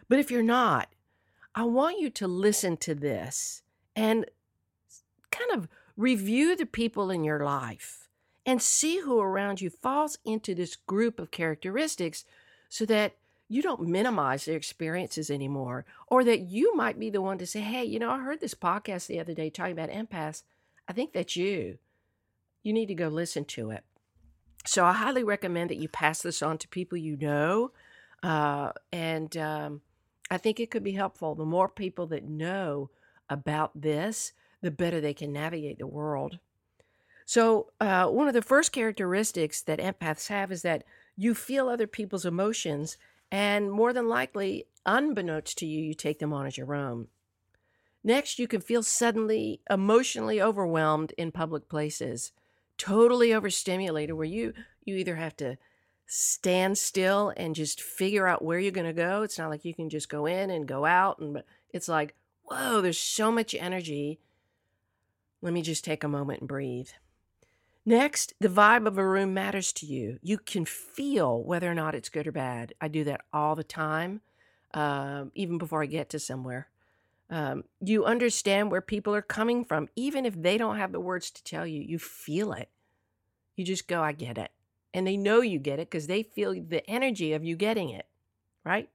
But 0.07 0.19
if 0.19 0.31
you're 0.31 0.41
not, 0.43 0.89
I 1.53 1.63
want 1.63 1.99
you 1.99 2.09
to 2.11 2.27
listen 2.27 2.77
to 2.77 2.95
this 2.95 3.63
and 3.95 4.25
kind 5.29 5.51
of 5.51 5.67
review 5.97 6.55
the 6.55 6.65
people 6.65 7.11
in 7.11 7.23
your 7.25 7.43
life 7.43 8.07
and 8.45 8.61
see 8.61 8.99
who 8.99 9.19
around 9.19 9.59
you 9.59 9.69
falls 9.69 10.17
into 10.23 10.55
this 10.55 10.77
group 10.77 11.19
of 11.19 11.31
characteristics 11.31 12.23
so 12.69 12.85
that 12.85 13.15
you 13.49 13.61
don't 13.61 13.81
minimize 13.81 14.45
their 14.45 14.55
experiences 14.55 15.29
anymore 15.29 15.85
or 16.07 16.23
that 16.23 16.41
you 16.41 16.73
might 16.75 16.97
be 16.97 17.09
the 17.09 17.21
one 17.21 17.37
to 17.37 17.45
say 17.45 17.59
hey 17.59 17.83
you 17.83 17.99
know 17.99 18.11
i 18.11 18.19
heard 18.19 18.39
this 18.39 18.53
podcast 18.53 19.07
the 19.07 19.19
other 19.19 19.33
day 19.33 19.49
talking 19.49 19.73
about 19.73 19.89
empaths 19.89 20.43
i 20.87 20.93
think 20.93 21.13
that's 21.13 21.35
you 21.35 21.77
you 22.63 22.71
need 22.71 22.85
to 22.85 22.93
go 22.93 23.07
listen 23.07 23.43
to 23.43 23.71
it 23.71 23.83
so 24.65 24.85
I 24.85 24.93
highly 24.93 25.23
recommend 25.23 25.69
that 25.69 25.77
you 25.77 25.87
pass 25.87 26.21
this 26.21 26.41
on 26.41 26.57
to 26.59 26.67
people 26.67 26.97
you 26.97 27.17
know. 27.17 27.71
Uh, 28.21 28.71
and 28.91 29.35
um, 29.37 29.81
I 30.29 30.37
think 30.37 30.59
it 30.59 30.69
could 30.69 30.83
be 30.83 30.91
helpful. 30.91 31.35
The 31.35 31.45
more 31.45 31.69
people 31.69 32.07
that 32.07 32.27
know 32.27 32.89
about 33.29 33.79
this, 33.79 34.33
the 34.61 34.71
better 34.71 34.99
they 34.99 35.13
can 35.13 35.31
navigate 35.31 35.79
the 35.79 35.87
world. 35.87 36.39
So, 37.25 37.71
uh, 37.79 38.07
one 38.07 38.27
of 38.27 38.33
the 38.33 38.41
first 38.41 38.71
characteristics 38.71 39.61
that 39.61 39.79
empaths 39.79 40.27
have 40.29 40.51
is 40.51 40.63
that 40.63 40.83
you 41.15 41.35
feel 41.35 41.69
other 41.69 41.85
people's 41.85 42.25
emotions, 42.25 42.97
and 43.31 43.71
more 43.71 43.93
than 43.93 44.07
likely, 44.07 44.65
unbeknownst 44.85 45.57
to 45.59 45.65
you, 45.67 45.83
you 45.83 45.93
take 45.93 46.19
them 46.19 46.33
on 46.33 46.47
as 46.47 46.57
your 46.57 46.73
own. 46.73 47.07
Next, 48.03 48.39
you 48.39 48.47
can 48.47 48.61
feel 48.61 48.81
suddenly 48.81 49.61
emotionally 49.69 50.41
overwhelmed 50.41 51.13
in 51.17 51.31
public 51.31 51.69
places 51.69 52.31
totally 52.79 53.33
overstimulated 53.33 54.15
where 54.15 54.25
you 54.25 54.53
you 54.83 54.95
either 54.95 55.15
have 55.15 55.37
to 55.37 55.57
stand 56.07 56.75
still 56.77 57.31
and 57.37 57.53
just 57.53 57.79
figure 57.79 58.25
out 58.25 58.43
where 58.43 58.57
you're 58.57 58.71
going 58.71 58.87
to 58.87 58.93
go. 58.93 59.21
It's 59.21 59.37
not 59.37 59.51
like 59.51 59.63
you 59.63 59.75
can 59.75 59.89
just 59.89 60.09
go 60.09 60.25
in 60.25 60.49
and 60.49 60.67
go 60.67 60.85
out 60.85 61.19
and 61.19 61.33
but 61.35 61.45
it's 61.71 61.87
like 61.87 62.15
whoa 62.43 62.81
there's 62.81 62.99
so 62.99 63.31
much 63.31 63.53
energy. 63.53 64.19
Let 65.41 65.53
me 65.53 65.61
just 65.61 65.85
take 65.85 66.03
a 66.03 66.07
moment 66.07 66.39
and 66.39 66.49
breathe. 66.49 66.89
Next 67.85 68.33
the 68.39 68.49
vibe 68.49 68.87
of 68.87 68.97
a 68.97 69.07
room 69.07 69.35
matters 69.35 69.71
to 69.73 69.85
you. 69.85 70.17
You 70.23 70.39
can 70.39 70.65
feel 70.65 71.43
whether 71.43 71.69
or 71.69 71.75
not 71.75 71.93
it's 71.93 72.09
good 72.09 72.25
or 72.25 72.31
bad. 72.31 72.73
I 72.81 72.87
do 72.87 73.03
that 73.03 73.21
all 73.31 73.55
the 73.55 73.63
time 73.63 74.21
uh, 74.73 75.25
even 75.35 75.57
before 75.57 75.83
i 75.83 75.85
get 75.85 76.09
to 76.09 76.19
somewhere 76.19 76.67
um, 77.29 77.63
you 77.79 78.05
understand 78.05 78.71
where 78.71 78.81
people 78.81 79.13
are 79.13 79.21
coming 79.21 79.63
from, 79.63 79.87
even 79.95 80.25
if 80.25 80.41
they 80.41 80.57
don't 80.57 80.77
have 80.77 80.91
the 80.91 80.99
words 80.99 81.29
to 81.31 81.43
tell 81.43 81.65
you. 81.65 81.81
You 81.81 81.99
feel 81.99 82.53
it. 82.53 82.69
You 83.55 83.65
just 83.65 83.87
go, 83.87 84.01
I 84.01 84.13
get 84.13 84.37
it. 84.37 84.51
And 84.93 85.05
they 85.05 85.17
know 85.17 85.41
you 85.41 85.59
get 85.59 85.79
it 85.79 85.89
because 85.89 86.07
they 86.07 86.23
feel 86.23 86.53
the 86.53 86.87
energy 86.89 87.33
of 87.33 87.43
you 87.43 87.55
getting 87.55 87.89
it, 87.89 88.07
right? 88.65 88.89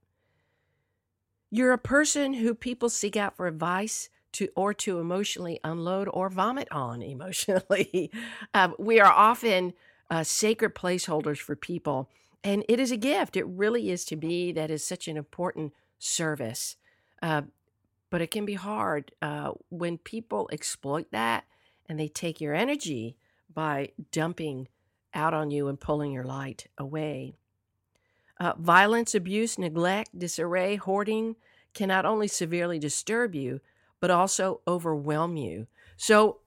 You're 1.51 1.73
a 1.73 1.79
person 1.79 2.35
who 2.35 2.55
people 2.55 2.89
seek 2.89 3.17
out 3.17 3.37
for 3.37 3.47
advice 3.47 4.09
to 4.33 4.49
or 4.57 4.75
to 4.75 4.99
emotionally 4.99 5.61
unload 5.63 6.09
or 6.13 6.29
vomit 6.29 6.67
on 6.73 7.03
emotionally. 7.03 8.11
um, 8.53 8.75
we 8.79 8.99
are 8.99 9.13
often 9.13 9.73
uh, 10.11 10.25
sacred 10.25 10.75
placeholders 10.75 11.39
for 11.39 11.55
people, 11.55 12.09
and 12.43 12.65
it 12.69 12.81
is 12.81 12.91
a 12.91 12.97
gift. 12.97 13.37
It 13.37 13.47
really 13.47 13.91
is 13.91 14.05
to 14.07 14.17
me. 14.17 14.51
That 14.51 14.71
is 14.71 14.85
such 14.85 15.07
an 15.07 15.17
important 15.17 15.73
service. 16.01 16.77
Uh, 17.23 17.43
but 18.15 18.23
it 18.23 18.31
can 18.31 18.45
be 18.45 18.55
hard 18.55 19.11
uh, 19.23 19.51
when 19.71 19.99
people 19.99 20.49
exploit 20.53 21.11
that 21.11 21.43
and 21.89 21.99
they 21.99 22.07
take 22.07 22.41
your 22.41 22.55
energy 22.55 23.17
by 23.53 23.89
dumping 24.13 24.69
out 25.15 25.35
on 25.35 25.51
you 25.51 25.67
and 25.67 25.81
pulling 25.81 26.13
your 26.13 26.23
light 26.23 26.69
away. 26.79 27.35
Uh, 28.39 28.53
violence, 28.57 29.17
abuse, 29.17 29.59
neglect, 29.59 30.17
disarray, 30.17 30.77
hoarding 30.77 31.35
can 31.75 31.89
not 31.89 32.07
only 32.07 32.29
severely 32.29 32.79
disturb 32.79 33.35
you, 33.35 33.61
but 33.99 34.13
also 34.13 34.61
overwhelm 34.69 35.37
you. 35.37 35.67
So 35.97 36.39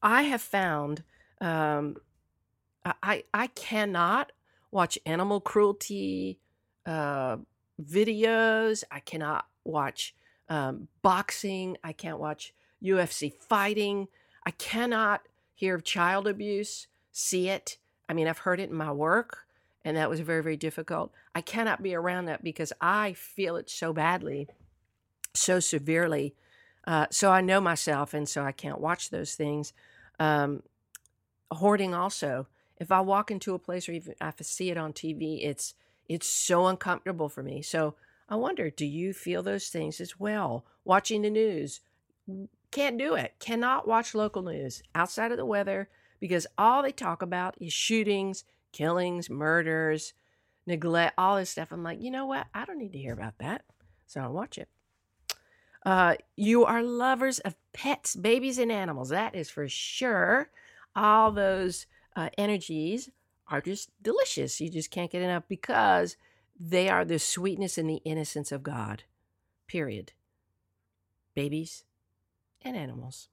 I 0.00 0.22
have 0.22 0.42
found 0.42 1.02
um, 1.40 1.96
I, 3.02 3.24
I 3.34 3.48
cannot 3.48 4.30
watch 4.70 4.96
animal 5.04 5.40
cruelty 5.40 6.38
uh, 6.86 7.38
videos. 7.82 8.84
I 8.92 9.00
cannot 9.00 9.46
watch 9.64 10.14
um, 10.48 10.88
boxing. 11.02 11.76
I 11.82 11.92
can't 11.92 12.18
watch 12.18 12.54
UFC 12.82 13.32
fighting. 13.32 14.08
I 14.44 14.50
cannot 14.52 15.22
hear 15.54 15.74
of 15.74 15.84
child 15.84 16.28
abuse, 16.28 16.86
see 17.12 17.48
it. 17.48 17.78
I 18.08 18.12
mean, 18.12 18.28
I've 18.28 18.38
heard 18.38 18.60
it 18.60 18.70
in 18.70 18.76
my 18.76 18.92
work, 18.92 19.46
and 19.84 19.96
that 19.96 20.10
was 20.10 20.20
very, 20.20 20.42
very 20.42 20.56
difficult. 20.56 21.12
I 21.34 21.40
cannot 21.40 21.82
be 21.82 21.94
around 21.94 22.26
that 22.26 22.44
because 22.44 22.72
I 22.80 23.14
feel 23.14 23.56
it 23.56 23.68
so 23.68 23.92
badly, 23.92 24.48
so 25.34 25.58
severely. 25.58 26.34
Uh, 26.86 27.06
so 27.10 27.32
I 27.32 27.40
know 27.40 27.60
myself, 27.60 28.14
and 28.14 28.28
so 28.28 28.44
I 28.44 28.52
can't 28.52 28.80
watch 28.80 29.10
those 29.10 29.34
things. 29.34 29.72
Um, 30.20 30.62
hoarding 31.50 31.94
also. 31.94 32.46
If 32.78 32.92
I 32.92 33.00
walk 33.00 33.30
into 33.30 33.54
a 33.54 33.58
place 33.58 33.88
or 33.88 33.92
even 33.92 34.12
if 34.12 34.34
I 34.40 34.42
see 34.42 34.70
it 34.70 34.76
on 34.76 34.92
TV, 34.92 35.44
it's 35.44 35.74
it's 36.08 36.28
so 36.28 36.66
uncomfortable 36.66 37.28
for 37.28 37.42
me. 37.42 37.62
So 37.62 37.94
I 38.28 38.36
wonder, 38.36 38.70
do 38.70 38.84
you 38.84 39.12
feel 39.12 39.42
those 39.42 39.68
things 39.68 40.00
as 40.00 40.18
well? 40.18 40.64
Watching 40.84 41.22
the 41.22 41.30
news, 41.30 41.80
can't 42.70 42.98
do 42.98 43.14
it. 43.14 43.34
Cannot 43.38 43.86
watch 43.86 44.14
local 44.14 44.42
news 44.42 44.82
outside 44.94 45.30
of 45.30 45.38
the 45.38 45.46
weather 45.46 45.88
because 46.20 46.46
all 46.58 46.82
they 46.82 46.92
talk 46.92 47.22
about 47.22 47.54
is 47.60 47.72
shootings, 47.72 48.44
killings, 48.72 49.30
murders, 49.30 50.12
neglect, 50.66 51.14
all 51.16 51.36
this 51.36 51.50
stuff. 51.50 51.70
I'm 51.70 51.82
like, 51.82 52.02
you 52.02 52.10
know 52.10 52.26
what? 52.26 52.46
I 52.52 52.64
don't 52.64 52.78
need 52.78 52.92
to 52.92 52.98
hear 52.98 53.12
about 53.12 53.38
that. 53.38 53.62
So 54.06 54.20
I 54.20 54.26
watch 54.26 54.58
it. 54.58 54.68
Uh, 55.84 56.16
you 56.36 56.64
are 56.64 56.82
lovers 56.82 57.38
of 57.40 57.54
pets, 57.72 58.16
babies, 58.16 58.58
and 58.58 58.72
animals. 58.72 59.10
That 59.10 59.36
is 59.36 59.48
for 59.48 59.68
sure. 59.68 60.50
All 60.96 61.30
those 61.30 61.86
uh, 62.16 62.30
energies 62.36 63.08
are 63.48 63.60
just 63.60 63.90
delicious. 64.02 64.60
You 64.60 64.68
just 64.68 64.90
can't 64.90 65.12
get 65.12 65.22
enough 65.22 65.44
because 65.48 66.16
they 66.58 66.88
are 66.88 67.04
the 67.04 67.18
sweetness 67.18 67.78
and 67.78 67.88
the 67.88 68.02
innocence 68.04 68.52
of 68.52 68.62
God. 68.62 69.04
Period. 69.66 70.12
Babies 71.34 71.84
and 72.62 72.76
animals. 72.76 73.28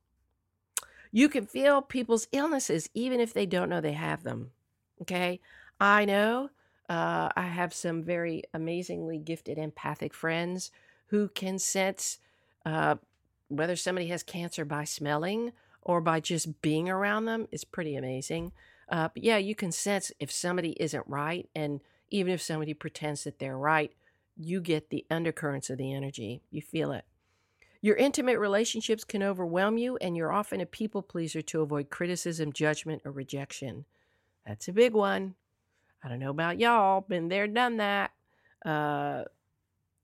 You 1.12 1.30
can 1.30 1.46
feel 1.46 1.82
people's 1.82 2.28
illnesses 2.32 2.90
even 2.94 3.20
if 3.20 3.34
they 3.34 3.46
don't 3.46 3.70
know 3.70 3.82
they 3.82 3.94
have 3.94 4.24
them. 4.24 4.52
Okay. 5.02 5.40
I 5.80 6.06
know 6.06 6.50
uh, 6.90 7.30
I 7.36 7.44
have 7.44 7.74
some 7.74 8.04
very 8.04 8.44
amazingly 8.54 9.18
gifted 9.20 9.58
empathic 9.58 10.14
friends 10.14 10.72
who 11.08 11.30
can 11.30 11.60
sense 11.60 12.20
uh, 12.66 12.96
whether 13.48 13.76
somebody 13.76 14.08
has 14.08 14.24
cancer 14.24 14.66
by 14.66 14.84
smelling 14.84 15.54
or 15.82 16.02
by 16.02 16.20
just 16.20 16.62
being 16.62 16.90
around 16.90 17.26
them 17.26 17.48
It's 17.52 17.64
pretty 17.64 17.96
amazing. 17.96 18.52
Uh, 18.90 19.10
but 19.14 19.24
yeah, 19.24 19.38
you 19.38 19.56
can 19.56 19.72
sense 19.72 20.12
if 20.20 20.32
somebody 20.32 20.72
isn't 20.80 21.06
right. 21.08 21.48
And 21.56 21.82
even 22.14 22.32
if 22.32 22.42
somebody 22.44 22.76
pretends 22.76 23.24
that 23.24 23.40
they're 23.40 23.58
right, 23.58 23.92
you 24.38 24.62
get 24.62 24.92
the 24.92 25.04
undercurrents 25.10 25.72
of 25.72 25.80
the 25.80 25.92
energy. 25.92 26.44
You 26.52 26.62
feel 26.62 26.92
it. 26.92 27.06
Your 27.82 27.96
intimate 27.96 28.38
relationships 28.38 29.04
can 29.04 29.24
overwhelm 29.24 29.80
you, 29.80 29.98
and 29.98 30.16
you're 30.16 30.32
often 30.32 30.62
a 30.62 30.66
people 30.68 31.02
pleaser 31.02 31.42
to 31.42 31.62
avoid 31.62 31.90
criticism, 31.90 32.54
judgment, 32.54 33.02
or 33.04 33.12
rejection. 33.12 33.86
That's 34.46 34.68
a 34.68 34.74
big 34.74 34.94
one. 34.94 35.34
I 36.04 36.08
don't 36.08 36.20
know 36.20 36.30
about 36.30 36.60
y'all, 36.60 37.02
been 37.02 37.30
there, 37.30 37.48
done 37.48 37.78
that. 37.78 38.12
Uh, 38.64 39.24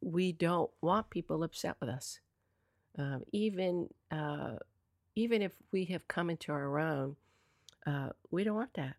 we 0.01 0.31
don't 0.31 0.71
want 0.81 1.11
people 1.11 1.43
upset 1.43 1.75
with 1.79 1.89
us. 1.89 2.19
Um, 2.97 3.21
even 3.31 3.89
uh, 4.09 4.55
even 5.15 5.43
if 5.43 5.53
we 5.71 5.85
have 5.85 6.07
come 6.07 6.31
into 6.31 6.51
our 6.51 6.79
own, 6.79 7.17
uh, 7.85 8.09
we 8.31 8.43
don't 8.43 8.55
want 8.55 8.73
that. 8.73 8.95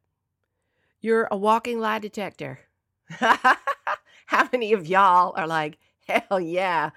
You're 1.01 1.27
a 1.31 1.37
walking 1.37 1.81
lie 1.81 1.99
detector. 1.99 2.61
How 4.27 4.49
many 4.53 4.73
of 4.73 4.87
y'all 4.87 5.35
are 5.37 5.47
like, 5.47 5.79
hell 6.07 6.41
yeah, 6.41 6.91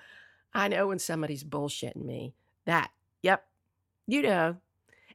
I 0.53 0.67
know 0.67 0.87
when 0.87 0.99
somebody's 0.99 1.43
bullshitting 1.43 2.03
me. 2.03 2.33
That, 2.65 2.91
yep, 3.21 3.45
you 4.07 4.21
know. 4.21 4.57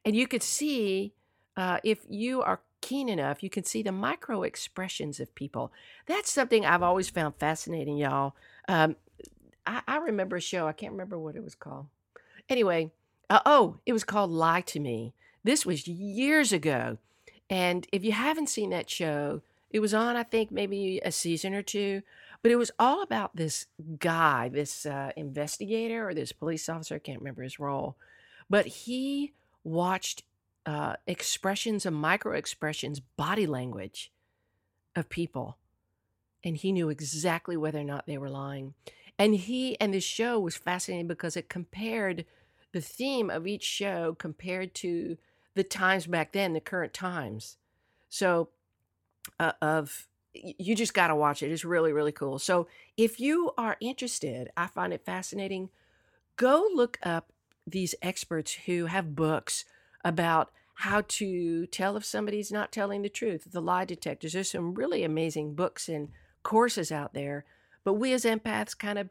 And 0.05 0.17
you 0.17 0.27
could 0.27 0.43
see 0.43 1.13
uh, 1.57 1.79
if 1.83 2.01
you 2.09 2.43
are 2.43 2.61
keen 2.81 3.09
enough, 3.09 3.43
you 3.43 3.51
can 3.51 3.65
see 3.65 3.83
the 3.83 3.93
micro 3.93 4.43
expressions 4.43 5.21
of 5.21 5.35
people. 5.35 5.73
That's 6.07 6.31
something 6.31 6.65
I've 6.65 6.83
always 6.83 7.11
found 7.11 7.37
fascinating, 7.37 7.97
y'all. 7.97 8.35
Um, 8.69 8.97
I, 9.67 9.83
I 9.87 9.97
remember 9.99 10.37
a 10.37 10.41
show, 10.41 10.67
I 10.67 10.73
can't 10.73 10.93
remember 10.93 11.19
what 11.19 11.37
it 11.37 11.45
was 11.45 11.55
called. 11.55 11.87
Anyway, 12.49 12.91
uh, 13.29 13.41
oh, 13.45 13.79
it 13.87 13.93
was 13.93 14.05
called 14.05 14.31
Lie 14.31 14.63
to 14.63 14.81
Me. 14.81 15.13
This 15.45 15.67
was 15.67 15.87
years 15.87 16.53
ago. 16.53 16.99
And 17.51 17.87
if 17.93 18.05
you 18.05 18.13
haven't 18.13 18.49
seen 18.49 18.71
that 18.71 18.91
show, 18.91 19.43
it 19.71 19.81
was 19.81 19.95
on, 19.95 20.17
I 20.17 20.23
think, 20.23 20.51
maybe 20.51 21.01
a 21.05 21.13
season 21.13 21.55
or 21.55 21.63
two. 21.63 22.03
But 22.43 22.53
it 22.53 22.57
was 22.57 22.71
all 22.79 23.03
about 23.03 23.37
this 23.37 23.67
guy, 23.99 24.49
this 24.49 24.87
uh, 24.87 25.11
investigator 25.17 26.09
or 26.09 26.15
this 26.15 26.33
police 26.33 26.69
officer. 26.69 26.95
I 26.95 27.01
can't 27.01 27.19
remember 27.19 27.43
his 27.43 27.59
role. 27.59 27.97
But 28.49 28.67
he 28.67 29.33
watched 29.65 30.23
uh, 30.65 30.95
expressions 31.07 31.85
and 31.85 31.97
micro 31.97 32.37
expressions, 32.37 33.01
body 33.01 33.47
language 33.47 34.13
of 34.95 35.09
people. 35.09 35.59
And 36.45 36.57
he 36.57 36.73
knew 36.73 36.89
exactly 36.89 37.57
whether 37.57 37.81
or 37.81 37.85
not 37.85 38.07
they 38.07 38.19
were 38.19 38.31
lying. 38.31 38.75
And 39.19 39.35
he 39.35 39.79
and 39.81 39.93
the 39.93 40.01
show 40.01 40.39
was 40.39 40.57
fascinating 40.57 41.09
because 41.09 41.37
it 41.37 41.49
compared 41.49 42.25
the 42.73 42.81
theme 42.81 43.31
of 43.31 43.47
each 43.47 43.65
show 43.65 44.15
compared 44.15 44.75
to 44.75 45.19
the 45.55 45.65
times 45.65 46.07
back 46.07 46.33
then, 46.33 46.53
the 46.53 46.61
current 46.61 46.95
times. 46.95 47.57
So, 48.09 48.51
uh, 49.39 49.53
of 49.63 50.07
you 50.33 50.75
just 50.75 50.95
got 50.95 51.09
to 51.09 51.17
watch 51.17 51.43
it. 51.43 51.51
It's 51.51 51.65
really, 51.65 51.93
really 51.93 52.13
cool. 52.13 52.39
So, 52.39 52.69
if 52.97 53.19
you 53.19 53.53
are 53.59 53.77
interested, 53.81 54.51
I 54.57 54.67
find 54.67 54.93
it 54.93 55.05
fascinating. 55.05 55.71
Go 56.37 56.69
look 56.73 56.99
up 57.03 57.33
these 57.67 57.95
experts 58.03 58.53
who 58.67 58.87
have 58.87 59.17
books 59.17 59.65
about 60.05 60.51
how 60.75 61.03
to 61.09 61.67
tell 61.67 61.97
if 61.97 62.05
somebody's 62.05 62.53
not 62.53 62.71
telling 62.71 63.03
the 63.03 63.09
truth, 63.09 63.49
the 63.51 63.61
lie 63.61 63.85
detectors. 63.85 64.33
There's 64.33 64.51
some 64.51 64.75
really 64.75 65.03
amazing 65.03 65.55
books 65.55 65.89
and 65.89 66.11
courses 66.45 66.93
out 66.93 67.15
there. 67.15 67.45
But 67.83 67.95
we 67.95 68.13
as 68.13 68.25
empaths 68.25 68.79
kind 68.79 68.99
of 68.99 69.11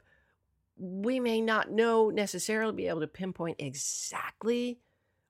we 0.80 1.19
may 1.19 1.41
not 1.41 1.71
know 1.71 2.10
necessarily 2.10 2.73
be 2.73 2.88
able 2.88 2.99
to 3.01 3.08
pinpoint 3.08 3.58
exactly 3.60 4.80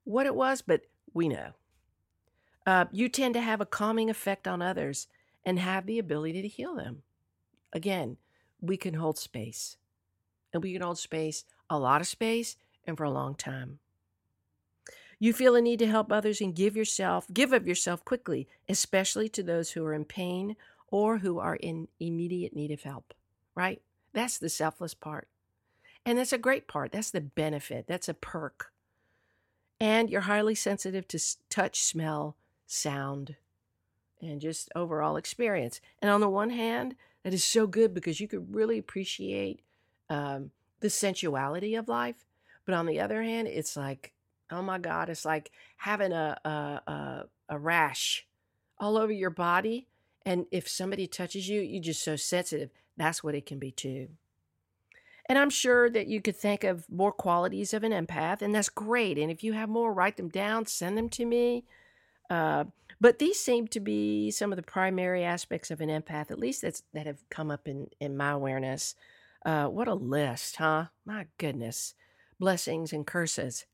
what 0.04 0.26
it 0.26 0.36
was, 0.36 0.62
but 0.62 0.82
we 1.14 1.28
know. 1.28 1.52
Uh, 2.68 2.86
you 2.92 3.08
tend 3.08 3.34
to 3.34 3.40
have 3.40 3.62
a 3.62 3.66
calming 3.66 4.10
effect 4.10 4.46
on 4.46 4.62
others 4.62 5.08
and 5.46 5.58
have 5.58 5.86
the 5.86 5.98
ability 5.98 6.42
to 6.42 6.50
heal 6.50 6.76
them. 6.76 7.02
Again, 7.72 8.18
we 8.60 8.76
can 8.76 8.96
hold 8.96 9.18
space, 9.18 9.78
and 10.52 10.62
we 10.62 10.74
can 10.74 10.82
hold 10.82 10.98
space, 10.98 11.46
a 11.70 11.80
lot 11.80 12.02
of 12.02 12.08
space, 12.08 12.58
and 12.86 12.98
for 12.98 13.06
a 13.06 13.10
long 13.10 13.36
time. 13.36 13.80
You 15.18 15.32
feel 15.32 15.56
a 15.56 15.62
need 15.62 15.80
to 15.80 15.88
help 15.88 16.12
others 16.12 16.42
and 16.42 16.54
give 16.54 16.76
yourself, 16.76 17.26
give 17.34 17.54
of 17.54 17.66
yourself 17.66 18.04
quickly, 18.04 18.50
especially 18.68 19.30
to 19.30 19.44
those 19.44 19.72
who 19.72 19.86
are 19.86 19.94
in 19.94 20.04
pain 20.04 20.58
or 20.92 21.20
who 21.20 21.40
are 21.40 21.56
in 21.56 21.88
immediate 22.02 22.54
need 22.54 22.72
of 22.72 22.84
help, 22.84 23.14
right? 23.56 23.82
That's 24.12 24.38
the 24.38 24.50
selfless 24.50 24.94
part. 24.94 25.30
And 26.06 26.18
that's 26.18 26.34
a 26.34 26.38
great 26.38 26.68
part. 26.68 26.92
That's 26.92 27.12
the 27.12 27.22
benefit. 27.22 27.86
That's 27.88 28.10
a 28.10 28.14
perk. 28.14 28.74
And 29.80 30.10
you're 30.10 30.22
highly 30.22 30.56
sensitive 30.56 31.08
to 31.10 31.20
touch, 31.50 31.82
smell, 31.82 32.36
sound, 32.68 33.36
and 34.22 34.40
just 34.40 34.70
overall 34.76 35.18
experience. 35.18 35.82
And 36.02 36.12
on 36.12 36.22
the 36.22 36.30
one 36.30 36.52
hand, 36.52 36.96
that 37.24 37.34
is 37.34 37.44
so 37.44 37.66
good 37.68 37.94
because 37.94 38.20
you 38.20 38.28
could 38.28 38.54
really 38.54 38.78
appreciate 38.78 39.62
um, 40.10 40.52
the 40.80 40.90
sensuality 40.90 41.76
of 41.76 41.88
life. 41.88 42.26
But 42.66 42.76
on 42.76 42.86
the 42.86 43.00
other 43.00 43.24
hand, 43.24 43.48
it's 43.48 43.76
like, 43.76 44.14
oh 44.52 44.62
my 44.62 44.78
God, 44.78 45.10
it's 45.10 45.26
like 45.26 45.52
having 45.78 46.12
a, 46.12 46.38
a, 46.46 46.50
a, 46.50 47.24
a 47.50 47.58
rash 47.58 48.28
all 48.80 48.98
over 48.98 49.12
your 49.12 49.30
body. 49.30 49.88
And 50.26 50.46
if 50.52 50.68
somebody 50.68 51.08
touches 51.08 51.48
you, 51.48 51.62
you're 51.62 51.82
just 51.82 52.04
so 52.04 52.16
sensitive. 52.16 52.70
That's 52.98 53.24
what 53.24 53.36
it 53.36 53.46
can 53.46 53.60
be 53.60 53.72
too. 53.72 54.10
And 55.30 55.38
I'm 55.38 55.50
sure 55.50 55.90
that 55.90 56.08
you 56.08 56.22
could 56.22 56.38
think 56.38 56.64
of 56.64 56.90
more 56.90 57.12
qualities 57.12 57.74
of 57.74 57.84
an 57.84 57.92
empath, 57.92 58.42
and 58.42 58.56
that's 58.56 58.70
great. 58.70 59.18
And 59.18 59.30
if 59.30 59.44
you 59.44 59.54
have 59.54 59.68
more, 59.68 59.94
write 59.94 60.16
them 60.16 60.30
down, 60.30 60.66
send 60.66 60.98
them 60.98 61.10
to 61.10 61.26
me. 61.26 61.66
Uh, 62.30 62.66
but 63.00 63.20
these 63.20 63.40
seem 63.40 63.68
to 63.70 63.80
be 63.80 64.32
some 64.32 64.52
of 64.52 64.56
the 64.56 64.64
primary 64.64 65.24
aspects 65.24 65.70
of 65.70 65.82
an 65.82 65.90
empath, 65.90 66.32
at 66.32 66.40
least 66.40 66.64
that's 66.64 66.84
that 66.94 67.06
have 67.06 67.28
come 67.30 67.52
up 67.52 67.68
in 67.68 67.90
in 68.00 68.18
my 68.18 68.32
awareness. 68.32 68.96
Uh, 69.46 69.68
what 69.68 69.88
a 69.88 69.94
list, 69.94 70.58
huh? 70.58 70.86
My 71.06 71.28
goodness, 71.38 71.94
blessings 72.40 72.92
and 72.92 73.06
curses. 73.06 73.66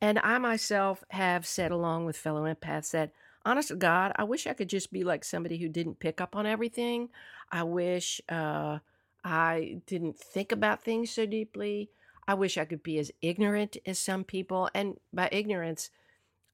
And 0.00 0.18
I 0.18 0.38
myself 0.38 1.02
have 1.10 1.46
said, 1.46 1.70
along 1.70 2.04
with 2.04 2.16
fellow 2.16 2.42
empaths, 2.42 2.90
that 2.90 3.12
honest 3.46 3.68
to 3.68 3.76
God, 3.76 4.12
I 4.16 4.24
wish 4.24 4.46
I 4.46 4.52
could 4.52 4.68
just 4.68 4.92
be 4.92 5.04
like 5.04 5.24
somebody 5.24 5.56
who 5.56 5.68
didn't 5.68 5.98
pick 5.98 6.20
up 6.20 6.36
on 6.36 6.46
everything. 6.46 7.08
I 7.50 7.62
wish. 7.62 8.20
Uh, 8.28 8.78
I 9.24 9.80
didn't 9.86 10.18
think 10.18 10.52
about 10.52 10.82
things 10.82 11.10
so 11.10 11.24
deeply. 11.24 11.88
I 12.28 12.34
wish 12.34 12.58
I 12.58 12.66
could 12.66 12.82
be 12.82 12.98
as 12.98 13.10
ignorant 13.22 13.78
as 13.86 13.98
some 13.98 14.22
people. 14.22 14.68
And 14.74 14.98
by 15.12 15.28
ignorance, 15.32 15.90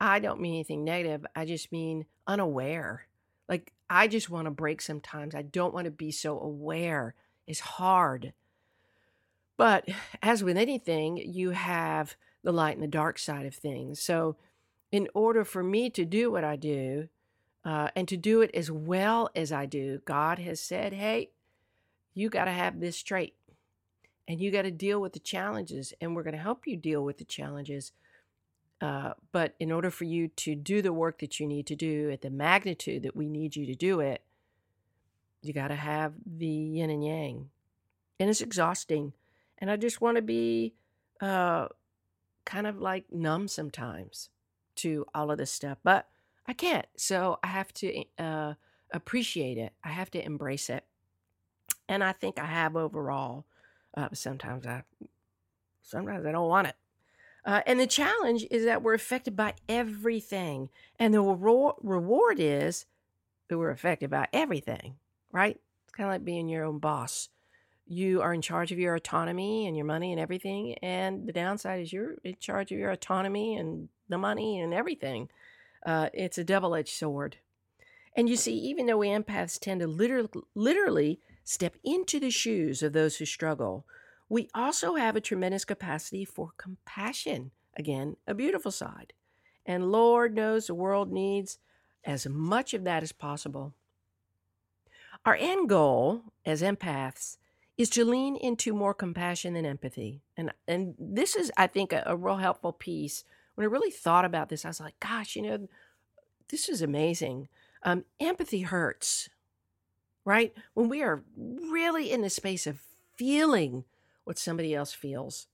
I 0.01 0.19
don't 0.19 0.41
mean 0.41 0.55
anything 0.55 0.85
negative. 0.85 1.27
I 1.37 1.45
just 1.45 1.71
mean 1.73 2.07
unaware. 2.27 3.07
Like, 3.49 3.73
I 3.89 4.09
just 4.09 4.31
want 4.31 4.47
to 4.47 4.51
break 4.51 4.81
sometimes. 4.81 5.35
I 5.35 5.43
don't 5.43 5.75
want 5.75 5.85
to 5.85 5.91
be 5.91 6.11
so 6.11 6.39
aware. 6.41 7.15
It's 7.47 7.61
hard. 7.61 8.33
But 9.57 9.89
as 10.23 10.43
with 10.43 10.57
anything, 10.57 11.19
you 11.19 11.51
have 11.51 12.17
the 12.43 12.53
light 12.53 12.77
and 12.77 12.83
the 12.83 12.89
dark 12.89 13.19
side 13.19 13.45
of 13.45 13.55
things. 13.55 14.01
So, 14.01 14.37
in 14.91 15.09
order 15.15 15.45
for 15.45 15.63
me 15.63 15.91
to 15.91 16.05
do 16.05 16.33
what 16.33 16.43
I 16.43 16.57
do, 16.57 17.09
uh, 17.65 17.89
and 17.95 18.09
to 18.09 18.17
do 18.17 18.41
it 18.41 18.51
as 18.55 18.71
well 18.71 19.31
as 19.37 19.53
I 19.53 19.67
do, 19.67 20.01
God 20.05 20.39
has 20.39 20.61
said, 20.61 20.93
hey, 20.93 21.31
you 22.15 22.29
got 22.29 22.47
to 22.47 22.53
have 22.53 22.81
this 22.81 22.97
straight 22.97 23.35
and 24.27 24.41
you 24.41 24.51
got 24.51 24.63
to 24.63 24.71
deal 24.71 25.01
with 25.01 25.13
the 25.13 25.19
challenges 25.19 25.93
and 26.01 26.15
we're 26.15 26.23
going 26.23 26.35
to 26.35 26.41
help 26.41 26.67
you 26.67 26.77
deal 26.77 27.05
with 27.05 27.19
the 27.19 27.25
challenges 27.25 27.93
uh, 28.81 29.13
but 29.33 29.55
in 29.61 29.71
order 29.71 29.91
for 29.91 30.05
you 30.05 30.29
to 30.29 30.55
do 30.55 30.81
the 30.81 30.93
work 30.93 31.19
that 31.19 31.39
you 31.39 31.47
need 31.47 31.67
to 31.67 31.77
do 31.77 32.11
at 32.11 32.23
the 32.23 32.31
magnitude 32.31 33.03
that 33.03 33.17
we 33.17 33.29
need 33.29 33.57
you 33.57 33.67
to 33.67 33.75
do 33.75 34.01
it 34.01 34.23
you 35.43 35.53
got 35.53 35.69
to 35.69 35.77
have 35.77 36.15
the 36.25 36.47
yin 36.47 36.91
and 36.91 37.05
yang 37.05 37.51
and 38.19 38.31
it's 38.31 38.41
exhausting 38.41 39.13
and 39.59 39.71
i 39.71 39.77
just 39.77 40.01
want 40.01 40.17
to 40.17 40.23
be 40.23 40.75
uh, 41.21 41.69
kind 42.45 42.67
of 42.67 42.81
like 42.81 43.05
numb 43.13 43.47
sometimes 43.47 44.31
to 44.75 45.05
all 45.15 45.31
of 45.31 45.39
this 45.39 45.53
stuff 45.53 45.79
but 45.83 46.09
i 46.47 46.53
can't 46.53 46.87
so 46.97 47.39
i 47.43 47.47
have 47.47 47.73
to 47.73 48.05
uh, 48.19 48.55
appreciate 48.93 49.59
it 49.59 49.73
i 49.85 49.89
have 49.89 50.11
to 50.11 50.25
embrace 50.25 50.71
it 50.71 50.85
and 51.91 52.05
I 52.05 52.13
think 52.13 52.39
I 52.39 52.47
have 52.47 52.77
overall. 52.77 53.45
Uh, 53.97 54.09
sometimes 54.13 54.65
I, 54.65 54.85
sometimes 55.83 56.25
I 56.25 56.31
don't 56.31 56.49
want 56.49 56.69
it. 56.69 56.77
Uh, 57.45 57.63
and 57.67 57.81
the 57.81 57.87
challenge 57.87 58.47
is 58.51 58.65
that 58.65 58.83
we're 58.83 58.95
affected 58.95 59.35
by 59.35 59.55
everything, 59.69 60.69
and 60.99 61.15
the 61.15 61.23
reward 61.23 62.39
is 62.39 62.87
that 63.49 63.59
we're 63.59 63.71
affected 63.71 64.11
by 64.11 64.29
everything. 64.33 64.97
Right? 65.33 65.61
It's 65.85 65.95
kind 65.95 66.09
of 66.09 66.15
like 66.15 66.25
being 66.25 66.49
your 66.49 66.65
own 66.65 66.79
boss. 66.79 67.29
You 67.87 68.21
are 68.23 68.33
in 68.33 68.43
charge 68.43 68.73
of 68.73 68.79
your 68.79 68.95
autonomy 68.95 69.67
and 69.67 69.77
your 69.77 69.87
money 69.87 70.13
and 70.13 70.21
everything, 70.21 70.75
and 70.75 71.27
the 71.27 71.33
downside 71.33 71.81
is 71.81 71.93
you're 71.93 72.17
in 72.23 72.37
charge 72.39 72.71
of 72.71 72.79
your 72.79 72.91
autonomy 72.91 73.57
and 73.57 73.89
the 74.09 74.19
money 74.19 74.61
and 74.61 74.75
everything. 74.75 75.29
Uh, 75.85 76.11
it's 76.13 76.39
a 76.39 76.45
double 76.45 76.75
edged 76.75 76.95
sword. 76.95 77.37
And 78.15 78.29
you 78.29 78.37
see, 78.37 78.55
even 78.55 78.87
though 78.87 78.99
we 78.99 79.09
empaths 79.09 79.59
tend 79.59 79.81
to 79.81 79.87
literally, 79.87 80.29
literally 80.55 81.21
step 81.45 81.77
into 81.83 82.21
the 82.21 82.31
shoes 82.31 82.83
of 82.83 82.93
those 82.93 83.17
who 83.17 83.25
struggle, 83.25 83.87
we 84.31 84.49
also 84.55 84.95
have 84.95 85.17
a 85.17 85.21
tremendous 85.21 85.67
capacity 85.67 86.25
for 86.25 86.53
compassion. 86.57 87.51
Again, 87.77 88.17
a 88.27 88.35
beautiful 88.35 88.71
side. 88.71 89.13
And 89.67 89.93
Lord 89.93 90.35
knows 90.35 90.67
the 90.67 90.75
world 90.75 91.13
needs 91.13 91.59
as 92.05 92.27
much 92.27 92.73
of 92.73 92.85
that 92.85 93.03
as 93.03 93.13
possible. 93.13 93.75
Our 95.27 95.35
end 95.35 95.69
goal 95.69 96.23
as 96.47 96.63
empaths 96.63 97.37
is 97.77 97.91
to 97.91 98.05
lean 98.05 98.37
into 98.37 98.73
more 98.73 98.95
compassion 98.95 99.57
and 99.57 99.67
empathy. 99.67 100.23
And 100.37 100.53
and 100.67 100.95
this 100.99 101.35
is, 101.35 101.51
I 101.57 101.67
think, 101.67 101.93
a, 101.93 102.05
a 102.07 102.17
real 102.17 102.37
helpful 102.37 102.73
piece. 102.73 103.25
When 103.57 103.67
I 103.67 103.71
really 103.71 103.91
thought 103.91 104.25
about 104.25 104.49
this, 104.49 104.65
I 104.65 104.69
was 104.69 104.81
like, 104.81 104.99
gosh, 105.01 105.35
you 105.35 105.43
know, 105.43 105.69
this 106.49 106.69
is 106.69 106.83
amazing. 106.83 107.49
Um, 107.83 108.05
empathy 108.21 108.61
hurts, 108.61 109.29
right? 110.25 110.55
When 110.75 110.89
we 110.89 111.03
are 111.03 111.25
really 111.37 112.13
in 112.13 112.23
the 112.23 112.31
space 112.31 112.67
of 112.67 112.81
feeling 113.17 113.85
what 114.31 114.39
somebody 114.39 114.73
else 114.73 114.93
feels, 114.93 115.49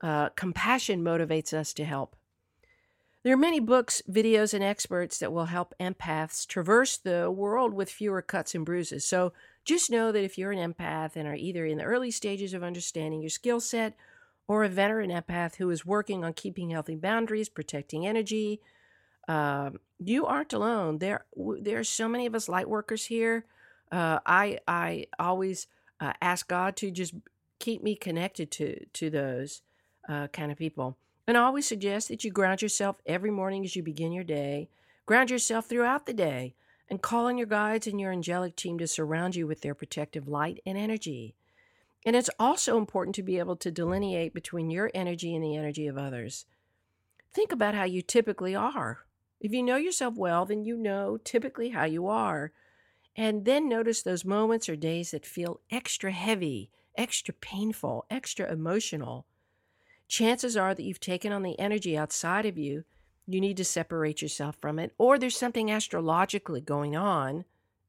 uh, 0.00 0.30
compassion 0.30 1.04
motivates 1.04 1.52
us 1.52 1.74
to 1.74 1.84
help. 1.84 2.16
There 3.22 3.34
are 3.34 3.36
many 3.36 3.60
books, 3.60 4.00
videos, 4.10 4.54
and 4.54 4.64
experts 4.64 5.18
that 5.18 5.30
will 5.30 5.44
help 5.44 5.74
empaths 5.78 6.46
traverse 6.46 6.96
the 6.96 7.30
world 7.30 7.74
with 7.74 7.90
fewer 7.90 8.22
cuts 8.22 8.54
and 8.54 8.64
bruises. 8.64 9.04
So 9.04 9.34
just 9.62 9.90
know 9.90 10.10
that 10.10 10.24
if 10.24 10.38
you're 10.38 10.52
an 10.52 10.72
empath 10.72 11.16
and 11.16 11.28
are 11.28 11.34
either 11.34 11.66
in 11.66 11.76
the 11.76 11.84
early 11.84 12.10
stages 12.10 12.54
of 12.54 12.62
understanding 12.62 13.20
your 13.20 13.28
skill 13.28 13.60
set 13.60 13.94
or 14.48 14.64
a 14.64 14.70
veteran 14.70 15.10
empath 15.10 15.56
who 15.56 15.68
is 15.68 15.84
working 15.84 16.24
on 16.24 16.32
keeping 16.32 16.70
healthy 16.70 16.96
boundaries, 16.96 17.50
protecting 17.50 18.06
energy, 18.06 18.58
uh, 19.28 19.68
you 19.98 20.24
aren't 20.24 20.54
alone. 20.54 20.96
There, 20.96 21.26
there 21.60 21.78
are 21.78 21.84
so 21.84 22.08
many 22.08 22.24
of 22.24 22.34
us 22.34 22.48
light 22.48 22.70
workers 22.70 23.04
here. 23.04 23.44
Uh, 23.92 24.20
I, 24.24 24.60
I 24.66 25.08
always 25.18 25.66
uh, 26.00 26.14
ask 26.22 26.48
God 26.48 26.76
to 26.76 26.90
just 26.90 27.14
keep 27.58 27.82
me 27.82 27.94
connected 27.94 28.50
to 28.52 28.84
to 28.86 29.10
those 29.10 29.62
uh, 30.08 30.28
kind 30.28 30.52
of 30.52 30.58
people. 30.58 30.96
And 31.26 31.36
I 31.38 31.42
always 31.42 31.66
suggest 31.66 32.08
that 32.08 32.24
you 32.24 32.30
ground 32.30 32.60
yourself 32.60 32.96
every 33.06 33.30
morning 33.30 33.64
as 33.64 33.74
you 33.74 33.82
begin 33.82 34.12
your 34.12 34.24
day. 34.24 34.68
Ground 35.06 35.30
yourself 35.30 35.66
throughout 35.66 36.06
the 36.06 36.12
day 36.12 36.54
and 36.88 37.00
call 37.00 37.26
on 37.26 37.38
your 37.38 37.46
guides 37.46 37.86
and 37.86 38.00
your 38.00 38.12
angelic 38.12 38.56
team 38.56 38.78
to 38.78 38.86
surround 38.86 39.34
you 39.34 39.46
with 39.46 39.62
their 39.62 39.74
protective 39.74 40.28
light 40.28 40.60
and 40.66 40.76
energy. 40.76 41.34
And 42.04 42.14
it's 42.14 42.30
also 42.38 42.76
important 42.76 43.14
to 43.16 43.22
be 43.22 43.38
able 43.38 43.56
to 43.56 43.70
delineate 43.70 44.34
between 44.34 44.70
your 44.70 44.90
energy 44.94 45.34
and 45.34 45.42
the 45.42 45.56
energy 45.56 45.86
of 45.86 45.96
others. 45.96 46.44
Think 47.32 47.52
about 47.52 47.74
how 47.74 47.84
you 47.84 48.02
typically 48.02 48.54
are. 48.54 49.00
If 49.40 49.52
you 49.52 49.62
know 49.62 49.76
yourself 49.76 50.14
well, 50.14 50.44
then 50.44 50.64
you 50.64 50.76
know 50.76 51.18
typically 51.24 51.70
how 51.70 51.84
you 51.84 52.06
are. 52.06 52.52
And 53.16 53.44
then 53.44 53.68
notice 53.68 54.02
those 54.02 54.24
moments 54.24 54.68
or 54.68 54.76
days 54.76 55.12
that 55.12 55.26
feel 55.26 55.60
extra 55.70 56.12
heavy, 56.12 56.70
extra 56.96 57.34
painful, 57.34 58.06
extra 58.10 58.50
emotional 58.50 59.26
chances 60.06 60.56
are 60.56 60.74
that 60.74 60.82
you've 60.82 61.00
taken 61.00 61.32
on 61.32 61.42
the 61.42 61.58
energy 61.58 61.96
outside 61.96 62.46
of 62.46 62.58
you. 62.58 62.84
You 63.26 63.40
need 63.40 63.56
to 63.56 63.64
separate 63.64 64.20
yourself 64.20 64.56
from 64.60 64.78
it, 64.78 64.92
or 64.98 65.18
there's 65.18 65.36
something 65.36 65.70
astrologically 65.70 66.60
going 66.60 66.94
on, 66.94 67.46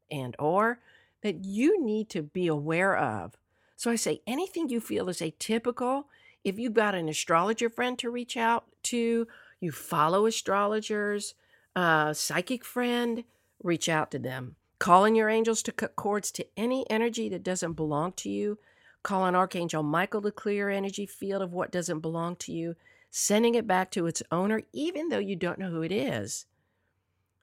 and 0.09 0.35
or 0.39 0.79
that 1.21 1.43
you 1.43 1.83
need 1.83 2.09
to 2.09 2.21
be 2.21 2.47
aware 2.47 2.97
of. 2.97 3.35
So 3.75 3.91
I 3.91 3.95
say 3.95 4.21
anything 4.25 4.69
you 4.69 4.79
feel 4.79 5.09
is 5.09 5.19
atypical. 5.19 6.05
If 6.43 6.57
you've 6.57 6.73
got 6.73 6.95
an 6.95 7.09
astrologer 7.09 7.69
friend 7.69 7.99
to 7.99 8.09
reach 8.09 8.37
out 8.37 8.65
to, 8.83 9.27
you 9.59 9.71
follow 9.71 10.25
astrologers, 10.25 11.33
psychic 11.75 12.63
friend, 12.63 13.23
reach 13.61 13.89
out 13.89 14.11
to 14.11 14.19
them. 14.19 14.55
Call 14.79 15.03
in 15.03 15.15
your 15.15 15.27
angels 15.27 15.63
to 15.63 15.71
cut 15.71 15.95
cords 15.95 16.31
to 16.31 16.45
any 16.55 16.89
energy 16.89 17.27
that 17.29 17.43
doesn't 17.43 17.73
belong 17.73 18.13
to 18.13 18.29
you 18.29 18.57
Call 19.05 19.21
on 19.21 19.35
Archangel 19.35 19.83
Michael 19.83 20.23
to 20.23 20.31
clear 20.31 20.55
your 20.55 20.69
energy 20.71 21.05
field 21.05 21.43
of 21.43 21.53
what 21.53 21.71
doesn't 21.71 21.99
belong 21.99 22.35
to 22.37 22.51
you, 22.51 22.75
sending 23.11 23.53
it 23.53 23.67
back 23.67 23.91
to 23.91 24.07
its 24.07 24.23
owner, 24.31 24.63
even 24.73 25.09
though 25.09 25.19
you 25.19 25.35
don't 25.35 25.59
know 25.59 25.69
who 25.69 25.83
it 25.83 25.91
is. 25.91 26.47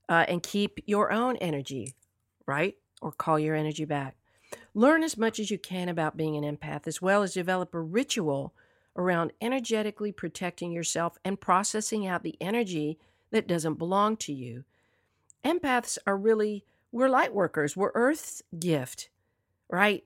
Uh, 0.08 0.24
and 0.26 0.42
keep 0.42 0.80
your 0.86 1.12
own 1.12 1.36
energy, 1.36 1.94
right? 2.46 2.76
Or 3.00 3.12
call 3.12 3.38
your 3.38 3.54
energy 3.54 3.84
back. 3.84 4.16
Learn 4.74 5.04
as 5.04 5.16
much 5.16 5.38
as 5.38 5.52
you 5.52 5.58
can 5.58 5.88
about 5.88 6.16
being 6.16 6.34
an 6.34 6.56
empath, 6.56 6.88
as 6.88 7.00
well 7.00 7.22
as 7.22 7.32
develop 7.32 7.72
a 7.74 7.80
ritual 7.80 8.52
around 8.96 9.32
energetically 9.40 10.10
protecting 10.10 10.72
yourself 10.72 11.16
and 11.24 11.40
processing 11.40 12.08
out 12.08 12.24
the 12.24 12.36
energy 12.40 12.98
that 13.30 13.46
doesn't 13.46 13.74
belong 13.74 14.16
to 14.16 14.32
you. 14.32 14.64
Empaths 15.44 15.96
are 16.08 16.16
really, 16.16 16.64
we're 16.90 17.08
light 17.08 17.32
workers, 17.32 17.76
we're 17.76 17.92
Earth's 17.94 18.42
gift, 18.58 19.10
right? 19.70 20.02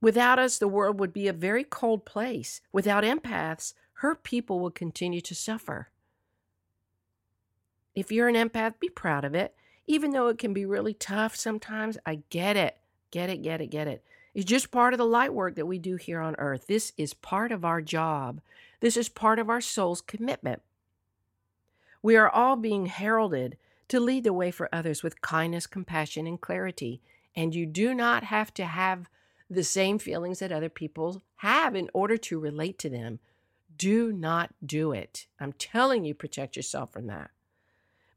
Without 0.00 0.38
us, 0.38 0.58
the 0.58 0.68
world 0.68 1.00
would 1.00 1.12
be 1.12 1.26
a 1.26 1.32
very 1.32 1.64
cold 1.64 2.04
place. 2.04 2.60
Without 2.72 3.04
empaths, 3.04 3.74
hurt 3.94 4.22
people 4.22 4.60
will 4.60 4.70
continue 4.70 5.20
to 5.20 5.34
suffer. 5.34 5.88
If 7.94 8.12
you're 8.12 8.28
an 8.28 8.36
empath, 8.36 8.74
be 8.78 8.88
proud 8.88 9.24
of 9.24 9.34
it. 9.34 9.54
Even 9.88 10.12
though 10.12 10.28
it 10.28 10.38
can 10.38 10.52
be 10.52 10.64
really 10.64 10.94
tough 10.94 11.34
sometimes, 11.34 11.98
I 12.06 12.20
get 12.30 12.56
it. 12.56 12.76
Get 13.10 13.30
it, 13.30 13.42
get 13.42 13.60
it, 13.60 13.68
get 13.68 13.88
it. 13.88 14.04
It's 14.34 14.44
just 14.44 14.70
part 14.70 14.94
of 14.94 14.98
the 14.98 15.06
light 15.06 15.34
work 15.34 15.56
that 15.56 15.66
we 15.66 15.78
do 15.78 15.96
here 15.96 16.20
on 16.20 16.36
earth. 16.38 16.66
This 16.68 16.92
is 16.96 17.14
part 17.14 17.50
of 17.50 17.64
our 17.64 17.80
job. 17.80 18.40
This 18.80 18.96
is 18.96 19.08
part 19.08 19.40
of 19.40 19.50
our 19.50 19.60
soul's 19.60 20.00
commitment. 20.00 20.62
We 22.02 22.16
are 22.16 22.30
all 22.30 22.54
being 22.54 22.86
heralded 22.86 23.56
to 23.88 23.98
lead 23.98 24.22
the 24.22 24.32
way 24.32 24.52
for 24.52 24.68
others 24.72 25.02
with 25.02 25.22
kindness, 25.22 25.66
compassion, 25.66 26.26
and 26.26 26.40
clarity. 26.40 27.00
And 27.34 27.54
you 27.54 27.66
do 27.66 27.94
not 27.94 28.24
have 28.24 28.54
to 28.54 28.64
have 28.66 29.08
the 29.50 29.64
same 29.64 29.98
feelings 29.98 30.38
that 30.40 30.52
other 30.52 30.68
people 30.68 31.22
have 31.36 31.74
in 31.74 31.90
order 31.94 32.16
to 32.16 32.38
relate 32.38 32.78
to 32.80 32.90
them. 32.90 33.18
Do 33.76 34.12
not 34.12 34.54
do 34.64 34.92
it. 34.92 35.26
I'm 35.40 35.52
telling 35.52 36.04
you, 36.04 36.14
protect 36.14 36.56
yourself 36.56 36.92
from 36.92 37.06
that. 37.06 37.30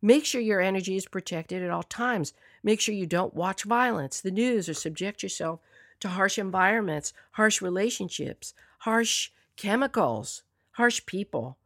Make 0.01 0.25
sure 0.25 0.41
your 0.41 0.61
energy 0.61 0.95
is 0.95 1.07
protected 1.07 1.61
at 1.61 1.69
all 1.69 1.83
times. 1.83 2.33
Make 2.63 2.81
sure 2.81 2.95
you 2.95 3.05
don't 3.05 3.35
watch 3.35 3.63
violence, 3.63 4.19
the 4.19 4.31
news, 4.31 4.67
or 4.67 4.73
subject 4.73 5.21
yourself 5.21 5.59
to 5.99 6.09
harsh 6.09 6.39
environments, 6.39 7.13
harsh 7.31 7.61
relationships, 7.61 8.53
harsh 8.79 9.29
chemicals, 9.55 10.41
harsh 10.71 11.05
people. 11.05 11.57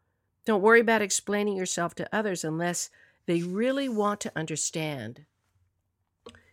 Don't 0.43 0.61
worry 0.61 0.81
about 0.81 1.01
explaining 1.01 1.55
yourself 1.55 1.95
to 1.95 2.09
others 2.13 2.43
unless 2.43 2.89
they 3.25 3.41
really 3.41 3.87
want 3.87 4.19
to 4.21 4.31
understand. 4.35 5.25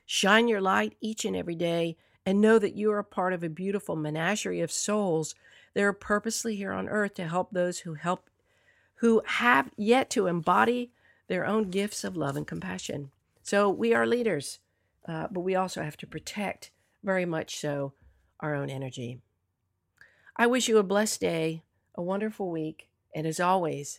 Shine 0.06 0.46
your 0.46 0.60
light 0.60 0.96
each 1.00 1.24
and 1.24 1.34
every 1.34 1.56
day 1.56 1.96
and 2.24 2.40
know 2.40 2.58
that 2.58 2.74
you 2.74 2.90
are 2.92 2.98
a 2.98 3.04
part 3.04 3.32
of 3.32 3.42
a 3.42 3.48
beautiful 3.48 3.96
menagerie 3.96 4.60
of 4.60 4.70
souls 4.70 5.34
that 5.74 5.82
are 5.82 5.92
purposely 5.92 6.56
here 6.56 6.72
on 6.72 6.88
earth 6.88 7.14
to 7.14 7.26
help 7.26 7.50
those 7.50 7.80
who 7.80 7.94
help 7.94 8.28
who 8.96 9.20
have 9.26 9.70
yet 9.76 10.08
to 10.10 10.28
embody 10.28 10.92
their 11.26 11.44
own 11.44 11.70
gifts 11.70 12.04
of 12.04 12.16
love 12.16 12.36
and 12.36 12.46
compassion. 12.46 13.10
So 13.42 13.68
we 13.68 13.92
are 13.92 14.06
leaders, 14.06 14.60
uh, 15.08 15.26
but 15.30 15.40
we 15.40 15.56
also 15.56 15.82
have 15.82 15.96
to 15.98 16.06
protect 16.06 16.70
very 17.02 17.24
much 17.24 17.58
so 17.58 17.94
our 18.38 18.54
own 18.54 18.70
energy. 18.70 19.20
I 20.36 20.46
wish 20.46 20.68
you 20.68 20.78
a 20.78 20.84
blessed 20.84 21.20
day, 21.20 21.62
a 21.96 22.02
wonderful 22.02 22.50
week, 22.50 22.88
and 23.14 23.26
as 23.26 23.40
always, 23.40 23.98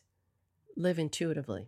live 0.77 0.97
intuitively. 0.97 1.67